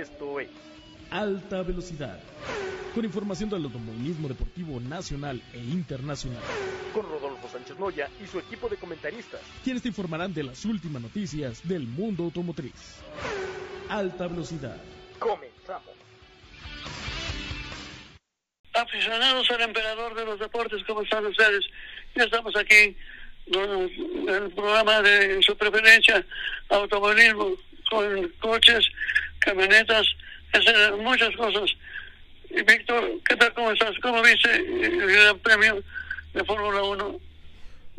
Esto 0.00 0.40
es 0.40 0.48
Alta 1.10 1.62
Velocidad, 1.62 2.18
con 2.94 3.04
información 3.04 3.50
del 3.50 3.64
automovilismo 3.64 4.28
deportivo 4.28 4.80
nacional 4.80 5.42
e 5.52 5.58
internacional, 5.58 6.42
con 6.94 7.02
Rodolfo 7.02 7.46
Sánchez 7.50 7.78
Moya 7.78 8.08
y 8.24 8.26
su 8.26 8.38
equipo 8.38 8.70
de 8.70 8.76
comentaristas, 8.78 9.42
quienes 9.62 9.82
te 9.82 9.88
informarán 9.88 10.32
de 10.32 10.44
las 10.44 10.64
últimas 10.64 11.02
noticias 11.02 11.68
del 11.68 11.82
mundo 11.82 12.24
automotriz. 12.24 13.02
Alta 13.90 14.26
Velocidad. 14.26 14.78
Comenzamos. 15.18 15.92
Aficionados 18.72 19.50
al 19.50 19.60
emperador 19.60 20.14
de 20.14 20.24
los 20.24 20.40
deportes, 20.40 20.82
¿cómo 20.86 21.02
están 21.02 21.26
ustedes? 21.26 21.66
Ya 22.16 22.24
estamos 22.24 22.56
aquí 22.56 22.96
con 23.52 24.30
el 24.30 24.50
programa 24.52 25.02
de 25.02 25.42
su 25.42 25.54
preferencia, 25.58 26.24
automovilismo, 26.70 27.50
con 27.90 28.28
coches, 28.40 28.86
camionetas, 29.40 30.06
muchas 31.02 31.34
cosas. 31.36 31.70
Y 32.50 32.62
Víctor, 32.62 33.20
¿qué 33.28 33.36
tal? 33.36 33.52
¿Cómo 33.54 33.72
estás? 33.72 33.94
¿Cómo 34.02 34.22
viste 34.22 34.54
el 34.56 35.06
Gran 35.06 35.38
Premio 35.38 35.82
de 36.34 36.44
Fórmula 36.44 36.82
1? 36.82 37.20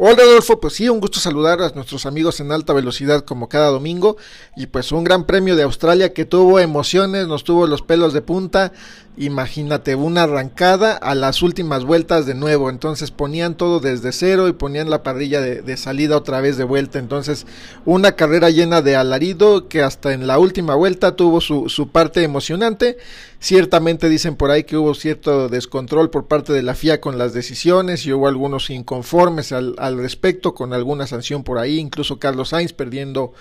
Hola 0.03 0.23
Adolfo, 0.23 0.59
pues 0.59 0.73
sí, 0.73 0.89
un 0.89 0.99
gusto 0.99 1.19
saludar 1.19 1.61
a 1.61 1.69
nuestros 1.75 2.07
amigos 2.07 2.39
en 2.39 2.51
alta 2.51 2.73
velocidad 2.73 3.23
como 3.23 3.47
cada 3.49 3.67
domingo 3.67 4.17
y 4.55 4.65
pues 4.65 4.91
un 4.91 5.03
gran 5.03 5.27
premio 5.27 5.55
de 5.55 5.61
Australia 5.61 6.11
que 6.11 6.25
tuvo 6.25 6.59
emociones, 6.59 7.27
nos 7.27 7.43
tuvo 7.43 7.67
los 7.67 7.83
pelos 7.83 8.11
de 8.11 8.23
punta, 8.23 8.73
imagínate 9.17 9.95
una 9.95 10.23
arrancada 10.23 10.95
a 10.95 11.15
las 11.15 11.41
últimas 11.41 11.83
vueltas 11.83 12.25
de 12.25 12.33
nuevo, 12.33 12.69
entonces 12.69 13.11
ponían 13.11 13.55
todo 13.55 13.79
desde 13.79 14.13
cero 14.13 14.47
y 14.47 14.53
ponían 14.53 14.89
la 14.89 15.03
parrilla 15.03 15.41
de, 15.41 15.77
salida 15.77 16.15
otra 16.15 16.39
vez 16.39 16.57
de 16.57 16.63
vuelta, 16.63 16.97
entonces 16.97 17.45
una 17.85 18.13
carrera 18.13 18.49
llena 18.49 18.81
de 18.81 18.95
alarido 18.95 19.67
que 19.67 19.81
hasta 19.81 20.13
en 20.13 20.27
la 20.27 20.39
última 20.39 20.75
vuelta 20.75 21.15
tuvo 21.15 21.41
su, 21.41 21.67
su 21.67 21.89
parte 21.89 22.23
emocionante, 22.23 22.97
ciertamente 23.39 24.07
dicen 24.07 24.35
por 24.35 24.49
ahí 24.49 24.63
que 24.63 24.77
hubo 24.77 24.93
cierto 24.93 25.49
descontrol 25.49 26.09
por 26.09 26.27
parte 26.27 26.53
de 26.53 26.63
la 26.63 26.75
FIA 26.75 27.01
con 27.01 27.17
las 27.17 27.33
decisiones 27.33 28.05
y 28.05 28.13
hubo 28.13 28.27
algunos 28.27 28.69
inconformes 28.69 29.51
al, 29.51 29.75
al 29.77 29.97
respecto 29.97 30.53
con 30.53 30.73
alguna 30.73 31.05
sanción 31.05 31.43
por 31.43 31.57
ahí, 31.57 31.79
incluso 31.79 32.17
Carlos 32.17 32.49
Sainz 32.49 32.71
perdiendo 32.71 33.33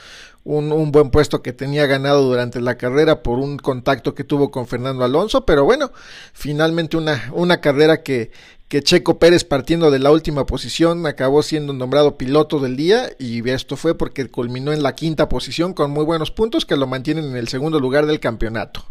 un, 0.44 0.72
un, 0.72 0.90
buen 0.90 1.10
puesto 1.10 1.42
que 1.42 1.52
tenía 1.52 1.86
ganado 1.86 2.22
durante 2.22 2.60
la 2.60 2.78
carrera 2.78 3.22
por 3.22 3.38
un 3.38 3.58
contacto 3.58 4.14
que 4.14 4.24
tuvo 4.24 4.50
con 4.50 4.66
Fernando 4.66 5.04
Alonso, 5.04 5.44
pero 5.44 5.64
bueno, 5.64 5.92
finalmente 6.32 6.96
una, 6.96 7.30
una 7.32 7.60
carrera 7.60 8.02
que, 8.02 8.30
que 8.68 8.82
Checo 8.82 9.18
Pérez 9.18 9.44
partiendo 9.44 9.90
de 9.90 9.98
la 9.98 10.10
última 10.10 10.46
posición 10.46 11.06
acabó 11.06 11.42
siendo 11.42 11.72
nombrado 11.72 12.16
piloto 12.16 12.60
del 12.60 12.76
día 12.76 13.10
y 13.18 13.48
esto 13.50 13.76
fue 13.76 13.98
porque 13.98 14.28
culminó 14.28 14.72
en 14.72 14.82
la 14.82 14.94
quinta 14.94 15.28
posición 15.28 15.74
con 15.74 15.90
muy 15.90 16.04
buenos 16.04 16.30
puntos 16.30 16.64
que 16.64 16.76
lo 16.76 16.86
mantienen 16.86 17.24
en 17.24 17.36
el 17.36 17.48
segundo 17.48 17.80
lugar 17.80 18.06
del 18.06 18.20
campeonato. 18.20 18.86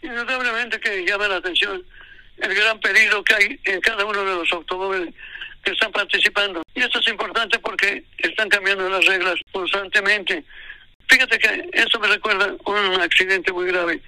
Indudablemente 0.00 0.78
que 0.78 1.04
llama 1.04 1.28
la 1.28 1.36
atención 1.36 1.82
el 2.38 2.54
gran 2.54 2.78
peligro 2.80 3.24
que 3.24 3.34
hay 3.34 3.60
en 3.64 3.80
cada 3.80 4.04
uno 4.04 4.24
de 4.24 4.34
los 4.36 4.52
automóviles 4.52 5.12
que 5.64 5.72
están 5.72 5.90
participando. 5.90 6.62
Y 6.74 6.80
esto 6.80 7.00
es 7.00 7.08
importante 7.08 7.58
porque 7.58 8.04
están 8.18 8.48
cambiando 8.48 8.88
las 8.88 9.04
reglas 9.04 9.34
constantemente. 9.52 10.44
Fíjate 11.08 11.38
que 11.38 11.70
eso 11.72 11.98
me 12.00 12.08
recuerda 12.08 12.54
un 12.64 13.00
accidente 13.00 13.52
muy 13.52 13.66
grave 13.66 14.00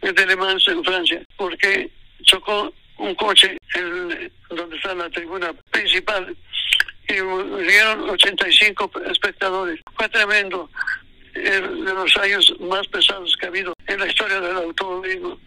de 0.00 0.26
Le 0.26 0.36
Mans 0.36 0.66
en 0.68 0.84
Francia, 0.84 1.22
porque 1.36 1.90
chocó 2.22 2.72
un 2.98 3.14
coche 3.14 3.56
en 3.74 4.30
donde 4.50 4.76
está 4.76 4.94
la 4.94 5.10
tribuna 5.10 5.52
principal 5.70 6.36
y 7.08 7.20
murieron 7.20 8.10
85 8.10 8.90
espectadores. 9.10 9.80
Fue 9.96 10.08
tremendo, 10.08 10.70
el, 11.34 11.84
de 11.84 11.94
los 11.94 12.16
años 12.16 12.54
más 12.60 12.86
pesados 12.88 13.36
que 13.38 13.46
ha 13.46 13.48
habido 13.48 13.74
en 13.86 14.00
la 14.00 14.06
historia 14.06 14.40
del 14.40 14.56
automovilismo. 14.56 15.38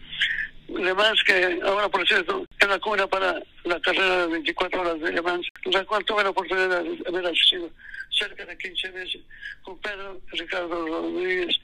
Le 0.74 0.94
Mans, 0.94 1.22
que 1.24 1.60
ahora, 1.64 1.88
por 1.88 2.06
cierto, 2.06 2.44
es 2.58 2.68
la 2.68 2.78
cuna 2.78 3.06
para 3.06 3.42
la 3.64 3.80
carrera 3.80 4.26
de 4.26 4.26
24 4.28 4.80
horas 4.80 5.00
de 5.00 5.12
Le 5.12 5.22
Mans, 5.22 5.46
la 5.64 5.84
cual 5.84 6.04
tuve 6.04 6.22
la 6.22 6.30
oportunidad 6.30 6.82
de 6.82 6.98
haber 7.08 7.26
asistido 7.26 7.70
cerca 8.10 8.44
de 8.44 8.56
15 8.56 8.90
veces 8.90 9.20
con 9.62 9.78
Pedro 9.78 10.20
Ricardo 10.32 10.86
Rodríguez 10.86 11.56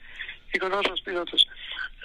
y 0.53 0.59
con 0.59 0.73
otros 0.73 1.01
pilotos. 1.01 1.47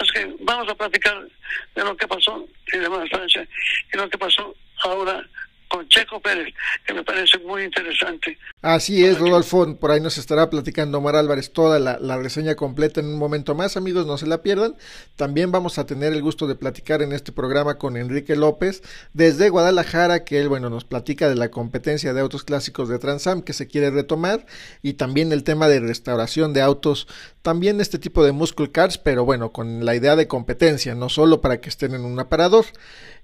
Es 0.01 0.13
que 0.13 0.37
vamos 0.41 0.69
a 0.69 0.75
platicar 0.75 1.27
de 1.75 1.85
lo 1.85 1.97
que 1.97 2.07
pasó 2.07 2.47
en 2.73 2.83
la 2.83 3.07
Francia 3.07 3.49
y 3.93 3.97
lo 3.97 4.09
que 4.09 4.19
pasó 4.19 4.55
ahora 4.85 5.25
con 5.73 5.89
Checo 5.89 6.21
Pérez, 6.21 6.55
que 6.87 6.93
me 6.93 7.03
parece 7.03 7.39
muy 7.39 7.65
interesante. 7.65 8.37
Así 8.61 9.05
es, 9.05 9.19
Rodolfo, 9.19 9.75
por 9.77 9.91
ahí 9.91 10.01
nos 10.01 10.19
estará 10.19 10.51
platicando 10.51 10.99
Omar 10.99 11.17
Álvarez 11.17 11.51
toda 11.53 11.79
la, 11.79 11.99
la, 11.99 12.19
reseña 12.19 12.55
completa 12.57 13.01
en 13.01 13.07
un 13.07 13.19
momento 13.19 13.55
más, 13.55 13.79
amigos, 13.79 14.07
no 14.07 14.19
se 14.19 14.27
la 14.27 14.43
pierdan. 14.43 14.77
También 15.17 15.51
vamos 15.51 15.79
a 15.79 15.87
tener 15.87 16.13
el 16.13 16.21
gusto 16.21 16.47
de 16.47 16.57
platicar 16.57 17.01
en 17.01 17.13
este 17.13 17.33
programa 17.33 17.79
con 17.79 17.97
Enrique 17.97 18.37
López 18.37 18.83
desde 19.15 19.49
Guadalajara, 19.49 20.25
que 20.25 20.41
él, 20.41 20.51
bueno, 20.51 20.69
nos 20.69 20.85
platica 20.85 21.31
de 21.31 21.37
la 21.37 21.51
competencia 21.51 22.13
de 22.13 22.21
autos 22.21 22.45
clásicos 22.45 22.91
de 22.91 22.99
Transam 22.99 23.41
que 23.41 23.55
se 23.55 23.67
quiere 23.67 23.91
retomar 23.91 24.45
y 24.83 24.95
también 24.95 25.33
el 25.33 25.43
tema 25.43 25.69
de 25.69 25.81
restauración 25.81 26.53
de 26.53 26.61
autos, 26.61 27.09
también 27.41 27.81
este 27.81 27.99
tipo 27.99 28.25
de 28.25 28.33
muscle 28.33 28.71
cars, 28.71 28.99
pero 28.99 29.25
bueno, 29.25 29.53
con 29.53 29.87
la 29.87 29.95
idea 29.95 30.17
de 30.17 30.29
competencia, 30.29 30.95
no 30.95 31.09
solo 31.09 31.41
para 31.41 31.61
que 31.63 31.71
estén 31.71 31.95
en 31.95 32.05
un 32.05 32.21
aparador. 32.21 32.67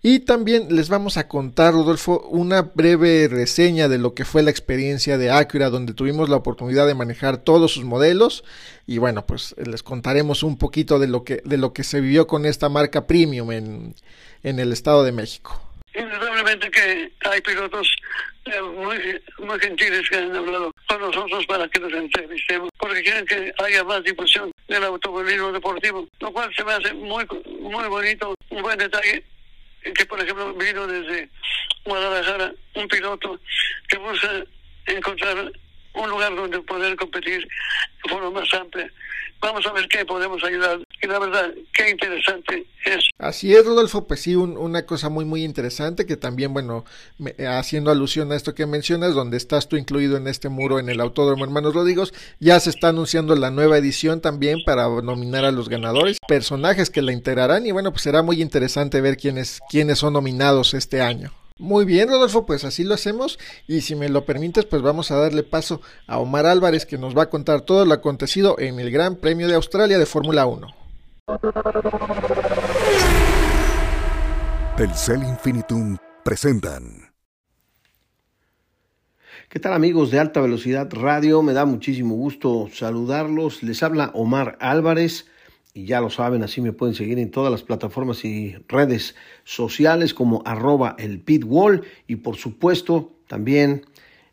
Y 0.01 0.21
también 0.21 0.69
les 0.71 0.89
vamos 0.89 1.17
a 1.17 1.27
contar, 1.27 1.75
Rodolfo, 1.75 2.21
una 2.29 2.63
breve 2.63 3.27
reseña 3.29 3.89
de 3.89 3.99
lo 3.99 4.15
que 4.15 4.25
fue 4.25 4.45
la 4.45 4.51
experiencia 4.51 5.19
de 5.19 5.31
Acura, 5.31 5.71
donde 5.71 5.93
tuvimos 5.93 6.29
la 6.29 6.37
oportunidad 6.37 6.87
de 6.87 6.95
manejar 6.95 7.39
todos 7.39 7.73
sus 7.73 7.85
modelos. 7.85 8.45
Y 8.87 8.99
bueno, 8.99 9.27
pues 9.27 9.57
les 9.59 9.83
contaremos 9.83 10.45
un 10.45 10.57
poquito 10.57 11.01
de 11.01 11.09
lo 11.09 11.25
que, 11.25 11.43
de 11.45 11.59
lo 11.59 11.73
que 11.73 11.83
se 11.83 12.01
vivió 12.01 12.29
con 12.29 12.47
esta 12.47 12.69
marca 12.69 13.09
premium 13.09 13.51
en, 13.51 13.95
en 14.45 14.61
el 14.61 14.73
Estado 14.73 15.03
de 15.03 15.11
México. 15.11 15.61
Indudablemente 15.93 16.71
que 16.71 17.13
hay 17.29 17.41
pilotos 17.41 17.89
muy, 18.77 19.21
muy 19.47 19.59
gentiles 19.59 20.09
que 20.09 20.17
han 20.17 20.35
hablado 20.35 20.71
con 20.89 21.01
nosotros 21.01 21.45
para 21.47 21.69
que 21.69 21.81
los 21.81 21.93
entrevistemos, 21.93 22.71
porque 22.79 23.03
quieren 23.03 23.27
que 23.27 23.53
haya 23.63 23.83
más 23.83 24.03
difusión 24.05 24.51
del 24.69 24.85
automovilismo 24.85 25.51
deportivo, 25.51 26.07
lo 26.21 26.33
cual 26.33 26.51
se 26.55 26.65
me 26.65 26.73
hace 26.73 26.95
muy, 26.95 27.27
muy 27.61 27.89
bonito, 27.89 28.35
un 28.51 28.63
buen 28.63 28.79
detalle 28.79 29.25
que 29.95 30.07
por 30.07 30.21
ejemplo 30.21 30.55
vino 30.55 30.87
desde 30.87 31.29
Guadalajara 31.85 32.53
un 32.75 32.89
piloto 32.89 33.41
que 33.89 33.99
busca 33.99 34.45
encontrar 34.87 35.53
un 35.95 36.11
lugar 36.11 36.35
donde 36.35 36.61
poder 36.61 36.97
competir 36.97 37.47
de 38.05 38.11
forma 38.11 38.31
más 38.31 38.53
amplia. 38.55 38.91
Vamos 39.41 39.65
a 39.67 39.73
ver 39.73 39.87
qué 39.89 40.05
podemos 40.05 40.43
ayudar. 40.43 40.81
Y 41.01 41.07
la 41.07 41.19
verdad, 41.19 41.55
qué 41.73 41.91
interesante 41.91 42.67
es. 42.85 43.05
Así 43.19 43.55
es, 43.55 43.65
Rodolfo, 43.65 44.07
pues 44.07 44.21
sí, 44.21 44.35
un, 44.35 44.57
una 44.57 44.85
cosa 44.85 45.09
muy, 45.09 45.25
muy 45.25 45.45
interesante 45.45 46.07
que 46.07 46.17
también, 46.17 46.53
bueno, 46.53 46.85
me, 47.19 47.35
haciendo 47.47 47.91
alusión 47.91 48.33
a 48.33 48.37
esto 48.37 48.55
que 48.55 48.67
mencionas, 48.67 49.15
donde 49.15 49.37
estás 49.37 49.69
tú 49.69 49.77
incluido 49.77 50.17
en 50.17 50.27
este 50.27 50.49
muro 50.49 50.81
en 50.81 50.89
el 50.89 51.01
Autódromo 51.01 51.45
Hermanos 51.45 51.75
Rodríguez, 51.75 52.13
ya 52.41 52.59
se 52.59 52.71
está 52.71 52.89
anunciando 52.89 53.37
la 53.37 53.51
nueva 53.51 53.79
edición 53.79 54.21
también 54.21 54.59
para 54.65 54.89
nominar 54.89 55.45
a 55.45 55.53
los 55.53 55.69
ganadores, 55.69 56.19
personajes 56.27 56.91
que 56.91 57.03
la 57.03 57.13
integrarán 57.13 57.67
y 57.67 57.73
bueno, 57.73 57.93
pues 57.93 58.03
será 58.03 58.23
muy 58.23 58.43
interesante 58.43 59.01
ver 59.01 59.17
quiénes, 59.17 59.61
quiénes 59.71 59.99
son 60.01 60.15
nominados 60.15 60.75
este 60.75 61.01
año. 61.01 61.33
Muy 61.59 61.85
bien, 61.85 62.09
Rodolfo, 62.09 62.47
pues 62.47 62.65
así 62.65 62.85
lo 62.85 62.95
hacemos 62.95 63.39
y 63.67 63.81
si 63.81 63.97
me 63.97 64.09
lo 64.09 64.25
permites, 64.25 64.65
pues 64.65 64.81
vamos 64.81 65.11
a 65.11 65.17
darle 65.17 65.43
paso 65.43 65.81
a 66.07 66.19
Omar 66.19 66.47
Álvarez 66.47 66.87
que 66.87 66.99
nos 66.99 67.17
va 67.19 67.25
a 67.25 67.31
contar 67.31 67.63
todo 67.63 67.85
lo 67.85 67.95
acontecido 67.95 68.57
en 68.61 68.79
el 68.79 68.93
Gran 68.93 69.17
Premio 69.17 69.49
de 69.49 69.57
Australia 69.57 69.99
de 69.99 70.07
Fórmula 70.07 70.47
1. 70.47 70.69
Telcel 74.77 75.25
Infinitum 75.25 75.97
presentan. 76.25 77.09
¿Qué 79.49 79.59
tal 79.59 79.73
amigos 79.73 80.13
de 80.13 80.21
Alta 80.21 80.41
Velocidad 80.41 80.89
Radio? 80.93 81.43
Me 81.43 81.55
da 81.55 81.65
muchísimo 81.65 82.15
gusto 82.15 82.69
saludarlos. 82.73 83.65
Les 83.65 83.83
habla 83.83 84.13
Omar 84.15 84.57
Álvarez 84.61 85.27
y 85.79 85.85
ya 85.85 86.01
lo 86.01 86.11
saben, 86.11 86.43
así 86.43 86.61
me 86.61 86.73
pueden 86.73 86.97
seguir 86.97 87.21
en 87.21 87.31
todas 87.31 87.53
las 87.53 87.63
plataformas 87.63 88.25
y 88.25 88.57
redes 88.67 89.15
sociales 89.45 90.13
como 90.13 90.43
arroba 90.45 90.97
el 90.99 91.21
pitwall 91.21 91.85
y 92.09 92.17
por 92.17 92.35
supuesto 92.35 93.13
también 93.29 93.87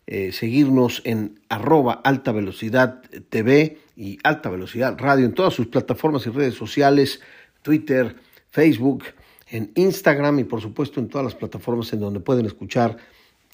eh, 0.08 0.32
seguirnos 0.32 1.02
en 1.04 1.38
arroba 1.48 2.00
alta 2.02 2.32
velocidad 2.32 3.00
TV 3.28 3.78
y 3.96 4.18
alta 4.24 4.50
velocidad 4.50 4.98
radio 4.98 5.24
en 5.24 5.34
todas 5.34 5.54
sus 5.54 5.68
plataformas 5.68 6.26
y 6.26 6.30
redes 6.30 6.54
sociales, 6.54 7.20
Twitter, 7.62 8.16
Facebook, 8.50 9.04
en 9.48 9.70
Instagram 9.76 10.40
y 10.40 10.44
por 10.44 10.60
supuesto 10.60 10.98
en 10.98 11.06
todas 11.06 11.26
las 11.26 11.36
plataformas 11.36 11.92
en 11.92 12.00
donde 12.00 12.18
pueden 12.18 12.46
escuchar 12.46 12.96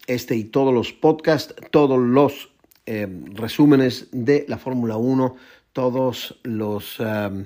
este 0.07 0.35
y 0.35 0.45
todos 0.45 0.73
los 0.73 0.95
podcasts, 0.95 1.55
todos 1.71 2.01
los 2.01 2.53
eh, 2.87 3.07
resúmenes 3.35 4.09
de 4.13 4.47
la 4.49 4.57
Fórmula 4.57 4.97
1, 4.97 5.37
todos 5.75 6.41
los... 6.43 6.99
Um, 6.99 7.45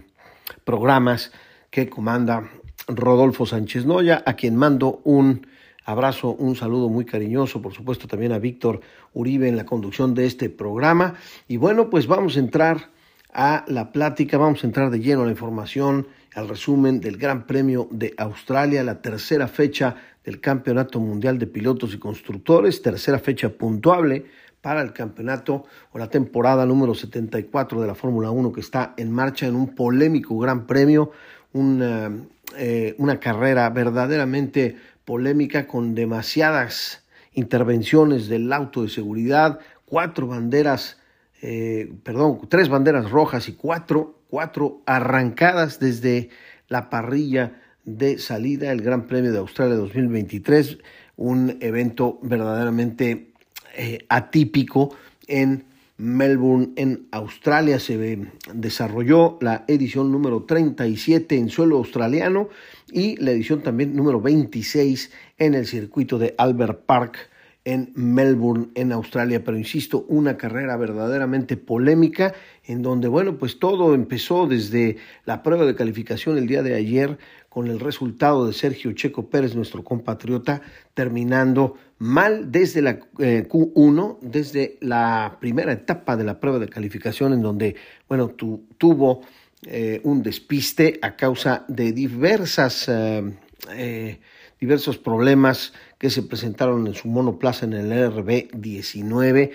programas 0.64 1.32
que 1.70 1.88
comanda 1.88 2.50
Rodolfo 2.88 3.46
Sánchez 3.46 3.86
Noya, 3.86 4.22
a 4.26 4.34
quien 4.34 4.56
mando 4.56 5.00
un 5.04 5.46
abrazo, 5.84 6.30
un 6.34 6.56
saludo 6.56 6.88
muy 6.88 7.04
cariñoso, 7.04 7.62
por 7.62 7.72
supuesto 7.72 8.08
también 8.08 8.32
a 8.32 8.38
Víctor 8.38 8.80
Uribe 9.14 9.48
en 9.48 9.56
la 9.56 9.64
conducción 9.64 10.14
de 10.14 10.26
este 10.26 10.50
programa. 10.50 11.14
Y 11.48 11.56
bueno, 11.56 11.90
pues 11.90 12.06
vamos 12.06 12.36
a 12.36 12.40
entrar 12.40 12.90
a 13.32 13.64
la 13.68 13.92
plática, 13.92 14.38
vamos 14.38 14.64
a 14.64 14.66
entrar 14.66 14.90
de 14.90 15.00
lleno 15.00 15.22
a 15.22 15.26
la 15.26 15.30
información, 15.30 16.08
al 16.34 16.48
resumen 16.48 17.00
del 17.00 17.16
Gran 17.16 17.46
Premio 17.46 17.88
de 17.90 18.14
Australia, 18.18 18.82
la 18.82 19.00
tercera 19.00 19.48
fecha 19.48 19.96
del 20.24 20.40
Campeonato 20.40 21.00
Mundial 21.00 21.38
de 21.38 21.46
Pilotos 21.46 21.94
y 21.94 21.98
Constructores, 21.98 22.82
tercera 22.82 23.18
fecha 23.18 23.48
puntuable 23.50 24.26
para 24.66 24.82
el 24.82 24.92
campeonato 24.92 25.64
o 25.92 25.98
la 26.00 26.10
temporada 26.10 26.66
número 26.66 26.92
74 26.92 27.80
de 27.80 27.86
la 27.86 27.94
Fórmula 27.94 28.32
1 28.32 28.50
que 28.50 28.58
está 28.58 28.94
en 28.96 29.12
marcha 29.12 29.46
en 29.46 29.54
un 29.54 29.76
polémico 29.76 30.36
Gran 30.40 30.66
Premio, 30.66 31.12
una, 31.52 32.10
eh, 32.56 32.96
una 32.98 33.20
carrera 33.20 33.70
verdaderamente 33.70 34.76
polémica 35.04 35.68
con 35.68 35.94
demasiadas 35.94 37.04
intervenciones 37.32 38.26
del 38.26 38.52
auto 38.52 38.82
de 38.82 38.88
seguridad, 38.88 39.60
cuatro 39.84 40.26
banderas, 40.26 40.98
eh, 41.42 41.92
perdón, 42.02 42.40
tres 42.48 42.68
banderas 42.68 43.08
rojas 43.08 43.48
y 43.48 43.52
cuatro, 43.52 44.18
cuatro 44.28 44.82
arrancadas 44.84 45.78
desde 45.78 46.30
la 46.66 46.90
parrilla 46.90 47.62
de 47.84 48.18
salida, 48.18 48.72
el 48.72 48.82
Gran 48.82 49.06
Premio 49.06 49.30
de 49.30 49.38
Australia 49.38 49.76
2023, 49.76 50.78
un 51.14 51.56
evento 51.60 52.18
verdaderamente 52.20 53.35
eh, 53.76 53.98
atípico 54.08 54.96
en 55.26 55.64
Melbourne, 55.98 56.70
en 56.76 57.06
Australia. 57.10 57.78
Se 57.78 58.18
desarrolló 58.52 59.38
la 59.40 59.64
edición 59.68 60.10
número 60.10 60.44
37 60.44 61.36
en 61.36 61.48
suelo 61.48 61.76
australiano 61.76 62.48
y 62.90 63.16
la 63.16 63.32
edición 63.32 63.62
también 63.62 63.94
número 63.94 64.20
26 64.20 65.10
en 65.38 65.54
el 65.54 65.66
circuito 65.66 66.18
de 66.18 66.34
Albert 66.38 66.84
Park 66.86 67.30
en 67.66 67.90
Melbourne, 67.96 68.68
en 68.76 68.92
Australia, 68.92 69.42
pero 69.42 69.58
insisto, 69.58 70.06
una 70.08 70.36
carrera 70.36 70.76
verdaderamente 70.76 71.56
polémica 71.56 72.32
en 72.64 72.80
donde, 72.80 73.08
bueno, 73.08 73.38
pues 73.38 73.58
todo 73.58 73.92
empezó 73.92 74.46
desde 74.46 74.98
la 75.24 75.42
prueba 75.42 75.64
de 75.66 75.74
calificación 75.74 76.38
el 76.38 76.46
día 76.46 76.62
de 76.62 76.76
ayer 76.76 77.18
con 77.56 77.68
el 77.68 77.80
resultado 77.80 78.46
de 78.46 78.52
Sergio 78.52 78.92
Checo 78.92 79.30
Pérez, 79.30 79.54
nuestro 79.54 79.82
compatriota, 79.82 80.60
terminando 80.92 81.78
mal 81.96 82.52
desde 82.52 82.82
la 82.82 82.98
eh, 83.18 83.48
Q1, 83.48 84.18
desde 84.20 84.76
la 84.82 85.38
primera 85.40 85.72
etapa 85.72 86.18
de 86.18 86.24
la 86.24 86.38
prueba 86.38 86.58
de 86.58 86.68
calificación 86.68 87.32
en 87.32 87.40
donde, 87.40 87.74
bueno, 88.10 88.28
tuvo 88.28 89.22
eh, 89.62 90.02
un 90.04 90.22
despiste 90.22 90.98
a 91.00 91.16
causa 91.16 91.64
de 91.66 91.92
diversas... 91.92 92.90
Eh, 92.90 94.20
diversos 94.58 94.96
problemas 94.96 95.74
que 95.98 96.08
se 96.08 96.22
presentaron 96.22 96.86
en 96.86 96.94
su 96.94 97.08
monoplaza 97.08 97.66
en 97.66 97.74
el 97.74 97.90
RB19, 97.90 99.50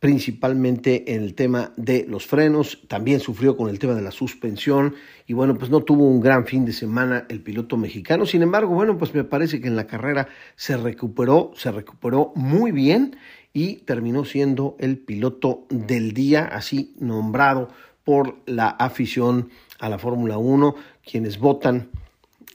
principalmente 0.00 1.14
en 1.14 1.22
el 1.22 1.34
tema 1.34 1.72
de 1.76 2.06
los 2.08 2.26
frenos, 2.26 2.82
también 2.86 3.18
sufrió 3.20 3.56
con 3.56 3.68
el 3.68 3.78
tema 3.78 3.94
de 3.94 4.02
la 4.02 4.12
suspensión 4.12 4.94
y 5.26 5.32
bueno, 5.32 5.56
pues 5.58 5.70
no 5.70 5.82
tuvo 5.82 6.04
un 6.04 6.20
gran 6.20 6.46
fin 6.46 6.64
de 6.64 6.72
semana 6.72 7.26
el 7.28 7.40
piloto 7.40 7.76
mexicano, 7.76 8.24
sin 8.24 8.42
embargo, 8.42 8.74
bueno, 8.74 8.96
pues 8.96 9.12
me 9.14 9.24
parece 9.24 9.60
que 9.60 9.66
en 9.66 9.76
la 9.76 9.86
carrera 9.86 10.28
se 10.54 10.76
recuperó, 10.76 11.52
se 11.56 11.72
recuperó 11.72 12.32
muy 12.36 12.70
bien 12.70 13.16
y 13.52 13.76
terminó 13.78 14.24
siendo 14.24 14.76
el 14.78 14.98
piloto 14.98 15.66
del 15.68 16.12
día, 16.12 16.44
así 16.44 16.94
nombrado 17.00 17.70
por 18.04 18.38
la 18.46 18.68
afición 18.68 19.50
a 19.80 19.88
la 19.88 19.98
Fórmula 19.98 20.38
1, 20.38 20.74
quienes 21.04 21.38
votan 21.38 21.90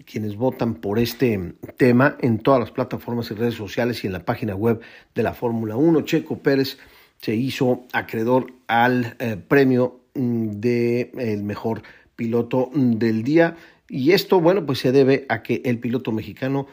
quienes 0.05 0.35
votan 0.35 0.75
por 0.75 0.99
este 0.99 1.53
tema 1.77 2.17
en 2.19 2.39
todas 2.39 2.59
las 2.59 2.71
plataformas 2.71 3.31
y 3.31 3.35
redes 3.35 3.53
sociales 3.53 4.03
y 4.03 4.07
en 4.07 4.13
la 4.13 4.25
página 4.25 4.55
web 4.55 4.81
de 5.15 5.23
la 5.23 5.33
Fórmula 5.33 5.75
1. 5.75 6.01
Checo 6.01 6.39
Pérez 6.39 6.77
se 7.23 7.35
hizo 7.35 7.85
acreedor 7.93 8.53
al 8.67 9.15
eh, 9.19 9.37
premio 9.37 10.01
mm, 10.13 10.49
de 10.59 11.11
el 11.17 11.43
mejor 11.43 11.81
piloto 12.17 12.69
mm, 12.73 12.95
del 12.95 13.23
día. 13.23 13.55
Y 13.87 14.11
esto 14.11 14.41
bueno 14.41 14.65
pues 14.65 14.79
se 14.79 14.91
debe 14.91 15.25
a 15.29 15.41
que 15.41 15.61
el 15.63 15.79
piloto 15.79 16.11
mexicano 16.11 16.67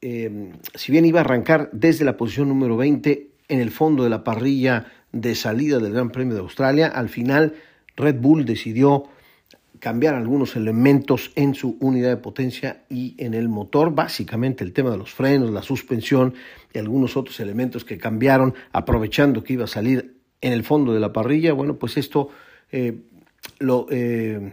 em, 0.00 0.52
si 0.74 0.92
bien 0.92 1.04
iba 1.04 1.18
a 1.18 1.24
arrancar 1.24 1.68
desde 1.72 2.04
la 2.04 2.16
posición 2.16 2.48
número 2.48 2.76
20 2.76 3.28
en 3.48 3.60
el 3.60 3.70
fondo 3.70 4.04
de 4.04 4.10
la 4.10 4.22
parrilla 4.22 4.86
de 5.10 5.34
salida 5.34 5.80
del 5.80 5.94
Gran 5.94 6.10
Premio 6.10 6.34
de 6.34 6.42
Australia 6.42 6.86
al 6.86 7.08
final 7.08 7.54
Red 7.96 8.20
Bull 8.20 8.44
decidió 8.44 9.08
cambiar 9.78 10.14
algunos 10.14 10.56
elementos 10.56 11.32
en 11.34 11.54
su 11.54 11.76
unidad 11.80 12.10
de 12.10 12.16
potencia 12.16 12.82
y 12.88 13.14
en 13.18 13.34
el 13.34 13.48
motor, 13.48 13.94
básicamente 13.94 14.64
el 14.64 14.72
tema 14.72 14.90
de 14.90 14.98
los 14.98 15.12
frenos, 15.12 15.50
la 15.50 15.62
suspensión 15.62 16.34
y 16.72 16.78
algunos 16.78 17.16
otros 17.16 17.40
elementos 17.40 17.84
que 17.84 17.98
cambiaron 17.98 18.54
aprovechando 18.72 19.44
que 19.44 19.54
iba 19.54 19.64
a 19.64 19.68
salir 19.68 20.16
en 20.40 20.52
el 20.52 20.64
fondo 20.64 20.92
de 20.92 21.00
la 21.00 21.12
parrilla. 21.12 21.52
Bueno, 21.52 21.76
pues 21.76 21.96
esto 21.96 22.30
eh, 22.70 23.00
lo 23.58 23.86
eh, 23.90 24.52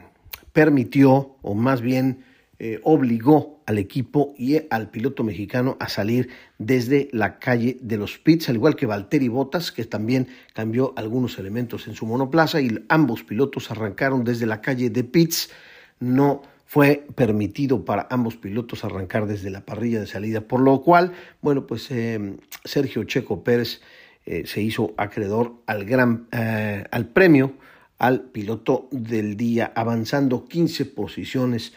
permitió 0.53 1.37
o 1.41 1.53
más 1.53 1.81
bien 1.81 2.23
eh, 2.59 2.79
obligó 2.83 3.54
al 3.65 3.77
equipo 3.77 4.33
y 4.37 4.57
al 4.69 4.89
piloto 4.89 5.23
mexicano 5.23 5.77
a 5.79 5.89
salir 5.89 6.29
desde 6.57 7.09
la 7.11 7.39
calle 7.39 7.77
de 7.81 7.97
los 7.97 8.17
pits, 8.17 8.49
al 8.49 8.55
igual 8.55 8.75
que 8.75 8.85
Valtteri 8.85 9.27
Bottas, 9.27 9.71
que 9.71 9.83
también 9.85 10.27
cambió 10.53 10.93
algunos 10.95 11.39
elementos 11.39 11.87
en 11.87 11.95
su 11.95 12.05
monoplaza 12.05 12.61
y 12.61 12.85
ambos 12.89 13.23
pilotos 13.23 13.71
arrancaron 13.71 14.23
desde 14.23 14.45
la 14.45 14.61
calle 14.61 14.89
de 14.89 15.03
pits. 15.03 15.49
No 15.99 16.43
fue 16.65 17.05
permitido 17.15 17.85
para 17.85 18.07
ambos 18.09 18.35
pilotos 18.35 18.83
arrancar 18.83 19.27
desde 19.27 19.49
la 19.49 19.65
parrilla 19.65 19.99
de 19.99 20.07
salida, 20.07 20.41
por 20.41 20.59
lo 20.59 20.81
cual, 20.81 21.13
bueno, 21.41 21.67
pues 21.67 21.89
eh, 21.91 22.37
Sergio 22.63 23.03
Checo 23.03 23.43
Pérez 23.43 23.81
eh, 24.25 24.43
se 24.45 24.61
hizo 24.61 24.93
acreedor 24.97 25.55
al 25.65 25.85
gran, 25.85 26.27
al 26.31 27.07
premio 27.07 27.53
al 27.97 28.21
piloto 28.21 28.87
del 28.91 29.37
día, 29.37 29.71
avanzando 29.75 30.45
15 30.45 30.85
posiciones 30.85 31.73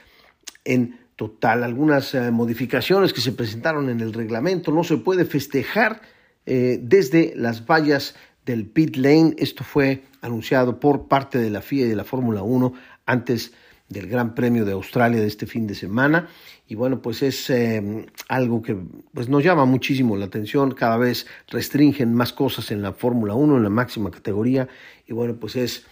en 0.64 0.98
total. 1.18 1.64
Algunas 1.64 2.14
eh, 2.14 2.30
modificaciones 2.30 3.12
que 3.12 3.20
se 3.20 3.32
presentaron 3.32 3.90
en 3.90 4.00
el 4.00 4.14
reglamento. 4.14 4.70
No 4.70 4.84
se 4.84 4.98
puede 4.98 5.24
festejar 5.24 6.00
eh, 6.46 6.78
desde 6.80 7.32
las 7.34 7.66
vallas 7.66 8.14
del 8.46 8.66
pit 8.66 8.94
lane. 8.94 9.34
Esto 9.36 9.64
fue 9.64 10.04
anunciado 10.22 10.78
por 10.78 11.08
parte 11.08 11.38
de 11.38 11.50
la 11.50 11.60
FIA 11.60 11.86
y 11.86 11.88
de 11.88 11.96
la 11.96 12.04
Fórmula 12.04 12.42
1 12.42 12.72
antes 13.04 13.52
del 13.88 14.06
Gran 14.06 14.36
Premio 14.36 14.64
de 14.64 14.72
Australia 14.72 15.20
de 15.20 15.26
este 15.26 15.46
fin 15.46 15.66
de 15.66 15.74
semana. 15.74 16.28
Y 16.68 16.76
bueno, 16.76 17.02
pues 17.02 17.24
es 17.24 17.50
eh, 17.50 18.06
algo 18.28 18.62
que 18.62 18.76
pues 19.12 19.28
nos 19.28 19.42
llama 19.42 19.64
muchísimo 19.64 20.16
la 20.16 20.26
atención. 20.26 20.70
Cada 20.70 20.98
vez 20.98 21.26
restringen 21.48 22.14
más 22.14 22.32
cosas 22.32 22.70
en 22.70 22.80
la 22.80 22.92
Fórmula 22.92 23.34
1, 23.34 23.56
en 23.56 23.62
la 23.64 23.70
máxima 23.70 24.12
categoría. 24.12 24.68
Y 25.04 25.14
bueno, 25.14 25.34
pues 25.34 25.56
es 25.56 25.84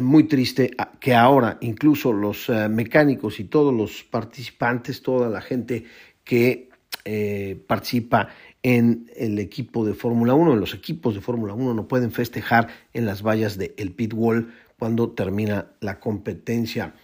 muy 0.00 0.24
triste 0.24 0.70
que 1.00 1.14
ahora 1.14 1.58
incluso 1.60 2.12
los 2.12 2.48
eh, 2.48 2.68
mecánicos 2.68 3.40
y 3.40 3.44
todos 3.44 3.72
los 3.72 4.04
participantes, 4.04 5.02
toda 5.02 5.28
la 5.28 5.40
gente 5.40 5.84
que 6.24 6.70
eh, 7.04 7.62
participa 7.66 8.28
en 8.62 9.10
el 9.14 9.38
equipo 9.38 9.84
de 9.84 9.92
Fórmula 9.92 10.34
1, 10.34 10.54
en 10.54 10.60
los 10.60 10.72
equipos 10.72 11.14
de 11.14 11.20
Fórmula 11.20 11.52
1 11.52 11.74
no 11.74 11.86
pueden 11.86 12.12
festejar 12.12 12.68
en 12.94 13.04
las 13.04 13.22
vallas 13.22 13.58
del 13.58 13.74
el 13.76 13.92
pit 13.92 14.14
wall 14.14 14.54
cuando 14.78 15.10
termina 15.10 15.72
la 15.80 16.00
competencia. 16.00 16.94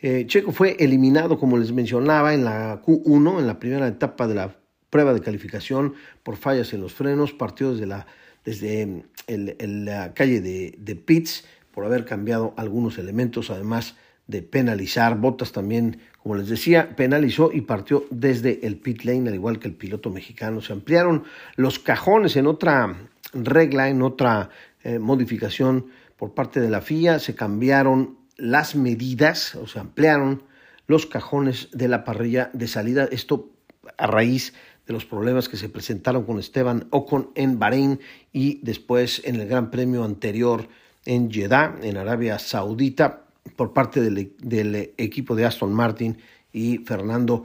Eh, 0.00 0.26
Checo 0.26 0.52
fue 0.52 0.76
eliminado, 0.78 1.38
como 1.38 1.56
les 1.56 1.72
mencionaba, 1.72 2.34
en 2.34 2.44
la 2.44 2.82
Q1, 2.82 3.40
en 3.40 3.46
la 3.46 3.58
primera 3.58 3.88
etapa 3.88 4.28
de 4.28 4.34
la 4.34 4.56
prueba 4.90 5.12
de 5.12 5.20
calificación 5.20 5.94
por 6.22 6.36
fallas 6.36 6.72
en 6.72 6.80
los 6.82 6.94
frenos, 6.94 7.32
partió 7.32 7.72
desde 7.72 7.86
la, 7.86 8.06
desde 8.44 9.04
la 9.26 10.14
calle 10.14 10.40
de, 10.40 10.74
de 10.78 10.96
pits 10.96 11.44
por 11.78 11.86
haber 11.86 12.04
cambiado 12.04 12.54
algunos 12.56 12.98
elementos, 12.98 13.50
además 13.50 13.94
de 14.26 14.42
penalizar. 14.42 15.16
Botas 15.16 15.52
también, 15.52 16.00
como 16.20 16.34
les 16.34 16.48
decía, 16.48 16.96
penalizó 16.96 17.52
y 17.52 17.60
partió 17.60 18.04
desde 18.10 18.66
el 18.66 18.78
pit 18.78 19.04
lane, 19.04 19.28
al 19.28 19.36
igual 19.36 19.60
que 19.60 19.68
el 19.68 19.74
piloto 19.74 20.10
mexicano. 20.10 20.60
Se 20.60 20.72
ampliaron 20.72 21.22
los 21.54 21.78
cajones 21.78 22.34
en 22.34 22.48
otra 22.48 22.96
regla, 23.32 23.88
en 23.90 24.02
otra 24.02 24.50
eh, 24.82 24.98
modificación 24.98 25.86
por 26.16 26.34
parte 26.34 26.58
de 26.58 26.68
la 26.68 26.80
FIA. 26.80 27.20
Se 27.20 27.36
cambiaron 27.36 28.18
las 28.36 28.74
medidas, 28.74 29.54
o 29.54 29.68
se 29.68 29.78
ampliaron 29.78 30.42
los 30.88 31.06
cajones 31.06 31.68
de 31.70 31.86
la 31.86 32.02
parrilla 32.02 32.50
de 32.54 32.66
salida. 32.66 33.08
Esto 33.12 33.52
a 33.96 34.08
raíz 34.08 34.52
de 34.84 34.94
los 34.94 35.04
problemas 35.04 35.48
que 35.48 35.56
se 35.56 35.68
presentaron 35.68 36.24
con 36.24 36.40
Esteban 36.40 36.88
Ocon 36.90 37.30
en 37.36 37.60
Bahrein 37.60 38.00
y 38.32 38.58
después 38.64 39.22
en 39.24 39.36
el 39.36 39.46
Gran 39.46 39.70
Premio 39.70 40.02
anterior 40.02 40.66
en 41.08 41.30
Jeddah, 41.30 41.76
en 41.82 41.96
Arabia 41.96 42.38
Saudita, 42.38 43.22
por 43.56 43.72
parte 43.72 44.02
del, 44.02 44.92
equipo 44.98 45.34
de 45.34 45.46
Aston 45.46 45.72
Martin 45.72 46.18
y 46.52 46.78
Fernando 46.78 47.44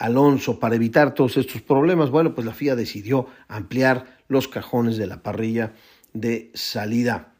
Alonso. 0.00 0.58
Para 0.58 0.74
evitar 0.74 1.14
todos 1.14 1.36
estos 1.36 1.62
problemas, 1.62 2.10
bueno, 2.10 2.34
pues 2.34 2.44
la 2.44 2.52
FIA 2.52 2.74
decidió 2.74 3.28
ampliar 3.46 4.18
los 4.26 4.48
cajones 4.48 4.96
de 4.96 5.06
la 5.06 5.22
parrilla 5.22 5.74
de 6.12 6.50
salida. 6.54 7.34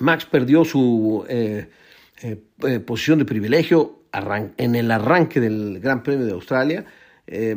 Max 0.00 0.26
perdió 0.26 0.64
su 0.64 1.24
eh, 1.28 1.70
eh, 2.22 2.42
eh, 2.64 2.80
posición 2.80 3.20
de 3.20 3.24
privilegio 3.24 4.00
en 4.56 4.74
el 4.74 4.90
arranque 4.90 5.38
del 5.38 5.78
Gran 5.78 6.02
Premio 6.02 6.26
de 6.26 6.32
Australia. 6.32 6.84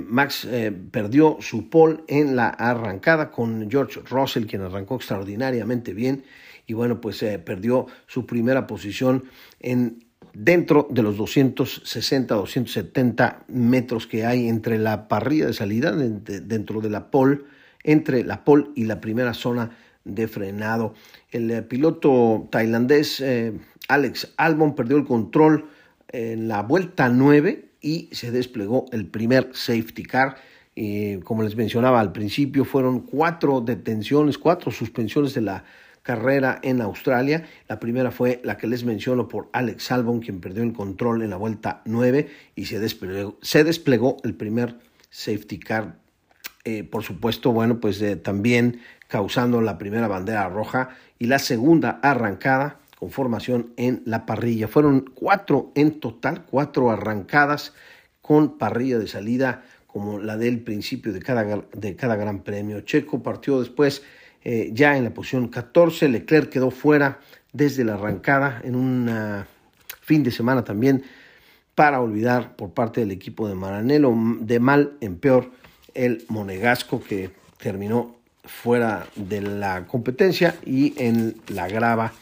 Max 0.08 0.48
perdió 0.92 1.38
su 1.42 1.70
pole 1.70 2.00
en 2.08 2.36
la 2.36 2.50
arrancada 2.50 3.32
con 3.32 3.70
George 3.70 4.02
Russell, 4.10 4.46
quien 4.46 4.64
arrancó 4.64 4.96
extraordinariamente 4.96 5.94
bien 5.94 6.24
y 6.70 6.74
bueno, 6.74 7.02
pues 7.02 7.24
eh, 7.24 7.40
perdió 7.40 7.88
su 8.06 8.28
primera 8.28 8.68
posición 8.68 9.24
en 9.60 10.06
dentro 10.34 10.88
de 10.92 11.02
los 11.02 11.18
260, 11.18 12.36
270 12.36 13.46
metros 13.48 14.06
que 14.06 14.24
hay 14.24 14.48
entre 14.48 14.78
la 14.78 15.08
parrilla 15.08 15.48
de 15.48 15.54
salida, 15.54 15.92
dentro 15.94 16.80
de 16.80 16.92
la 16.92 17.10
pole, 17.10 17.40
entre 17.84 18.24
la 18.24 18.44
pole 18.44 18.68
y 18.76 18.86
la 18.86 19.02
primera 19.02 19.34
zona 19.34 19.72
de 20.06 20.28
frenado. 20.28 20.94
El 21.32 21.50
eh, 21.50 21.64
piloto 21.64 22.48
tailandés 22.52 23.20
eh, 23.20 23.54
Alex 23.88 24.34
Albon 24.38 24.76
perdió 24.76 24.98
el 24.98 25.06
control 25.06 25.70
en 26.10 26.48
la 26.48 26.62
vuelta 26.62 27.10
9 27.10 27.66
y 27.82 28.10
se 28.12 28.30
desplegó 28.30 28.86
el 28.92 29.08
primer 29.08 29.50
safety 29.54 30.04
car. 30.04 30.36
como 31.24 31.42
les 31.42 31.56
mencionaba 31.56 32.00
al 32.00 32.12
principio, 32.12 32.64
fueron 32.64 33.00
cuatro 33.00 33.60
detenciones, 33.60 34.38
cuatro 34.38 34.70
suspensiones 34.70 35.34
de 35.34 35.42
la 35.42 35.64
carrera 36.04 36.60
en 36.64 36.82
Australia. 36.82 37.46
La 37.68 37.80
primera 37.80 38.12
fue 38.12 38.42
la 38.44 38.58
que 38.58 38.68
les 38.68 38.84
menciono 38.84 39.28
por 39.28 39.50
Alex 39.54 39.92
Albon, 39.92 40.20
quien 40.20 40.42
perdió 40.42 40.64
el 40.64 40.74
control 40.74 41.22
en 41.22 41.30
la 41.30 41.38
vuelta 41.38 41.82
9 41.86 42.30
y 42.56 42.66
se 42.66 42.80
desplegó, 42.80 43.38
se 43.42 43.64
desplegó 43.64 44.18
el 44.24 44.34
primer 44.34 44.78
safety 45.10 45.60
car. 45.60 45.98
Eh, 46.66 46.84
por 46.84 47.04
supuesto, 47.04 47.52
bueno, 47.52 47.80
pues 47.80 48.02
eh, 48.02 48.16
también 48.16 48.82
causando 49.08 49.62
la 49.62 49.78
primera 49.78 50.08
bandera 50.08 50.50
roja 50.50 50.90
y 51.18 51.26
la 51.26 51.40
segunda 51.40 52.00
arrancada 52.04 52.80
con 52.98 53.12
formación 53.12 53.74
en 53.78 54.04
la 54.06 54.26
parrilla. 54.26 54.68
Fueron 54.68 55.10
cuatro 55.14 55.72
en 55.76 56.00
total, 56.00 56.46
cuatro 56.46 56.92
arrancadas 56.92 57.74
con 58.22 58.58
parrilla 58.58 59.00
de 59.00 59.08
salida 59.08 59.64
como 59.88 60.20
la 60.20 60.38
del 60.38 60.62
principio 60.62 61.12
de 61.12 61.20
cada, 61.20 61.64
de 61.74 61.96
cada 61.96 62.16
gran 62.16 62.44
premio. 62.44 62.82
Checo 62.82 63.24
partió 63.24 63.60
después 63.60 64.04
eh, 64.44 64.70
ya 64.74 64.98
en 64.98 65.04
la 65.04 65.14
posición 65.14 65.48
14, 65.48 66.10
Leclerc 66.10 66.50
quedó 66.50 66.72
fuera 66.72 67.20
desde 67.52 67.84
la 67.84 67.96
arrancada 67.96 68.62
en 68.64 68.76
un 68.76 69.10
fin 70.02 70.24
de 70.24 70.32
semana 70.32 70.64
también 70.64 71.04
para 71.76 72.02
olvidar 72.02 72.56
por 72.56 72.72
parte 72.72 73.02
del 73.02 73.12
equipo 73.12 73.48
de 73.48 73.56
Maranello 73.56 74.14
de 74.42 74.60
mal 74.60 74.94
en 75.02 75.18
peor 75.18 75.52
el 75.94 76.26
Monegasco 76.28 77.02
que 77.02 77.32
terminó 77.58 78.18
fuera 78.44 79.08
de 79.16 79.42
la 79.42 79.86
competencia 79.86 80.56
y 80.66 80.94
en 80.98 81.36
la 81.48 81.68
grava 81.68 82.14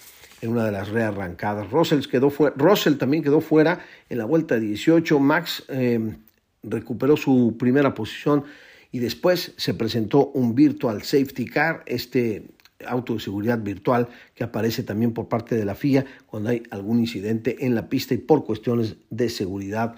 en 0.41 0.51
una 0.51 0.65
de 0.65 0.71
las 0.71 0.89
rearrancadas. 0.89 1.71
Russell, 1.71 2.05
quedó 2.07 2.31
Russell 2.55 2.97
también 2.97 3.23
quedó 3.23 3.41
fuera 3.41 3.79
en 4.09 4.17
la 4.17 4.25
vuelta 4.25 4.59
18. 4.59 5.19
Max 5.19 5.63
eh, 5.69 6.15
recuperó 6.63 7.17
su 7.17 7.55
primera 7.57 7.93
posición 7.93 8.43
y 8.97 8.99
después 8.99 9.53
se 9.57 9.75
presentó 9.75 10.31
un 10.33 10.55
Virtual 10.55 11.03
Safety 11.03 11.45
Car, 11.45 11.83
este 11.85 12.47
auto 12.87 13.13
de 13.13 13.19
seguridad 13.19 13.59
virtual 13.59 14.07
que 14.33 14.43
aparece 14.43 14.81
también 14.81 15.13
por 15.13 15.27
parte 15.27 15.55
de 15.55 15.65
la 15.65 15.75
FIA 15.75 16.03
cuando 16.25 16.49
hay 16.49 16.63
algún 16.71 16.99
incidente 16.99 17.63
en 17.67 17.75
la 17.75 17.89
pista 17.89 18.15
y 18.15 18.17
por 18.17 18.43
cuestiones 18.43 18.95
de 19.11 19.29
seguridad. 19.29 19.97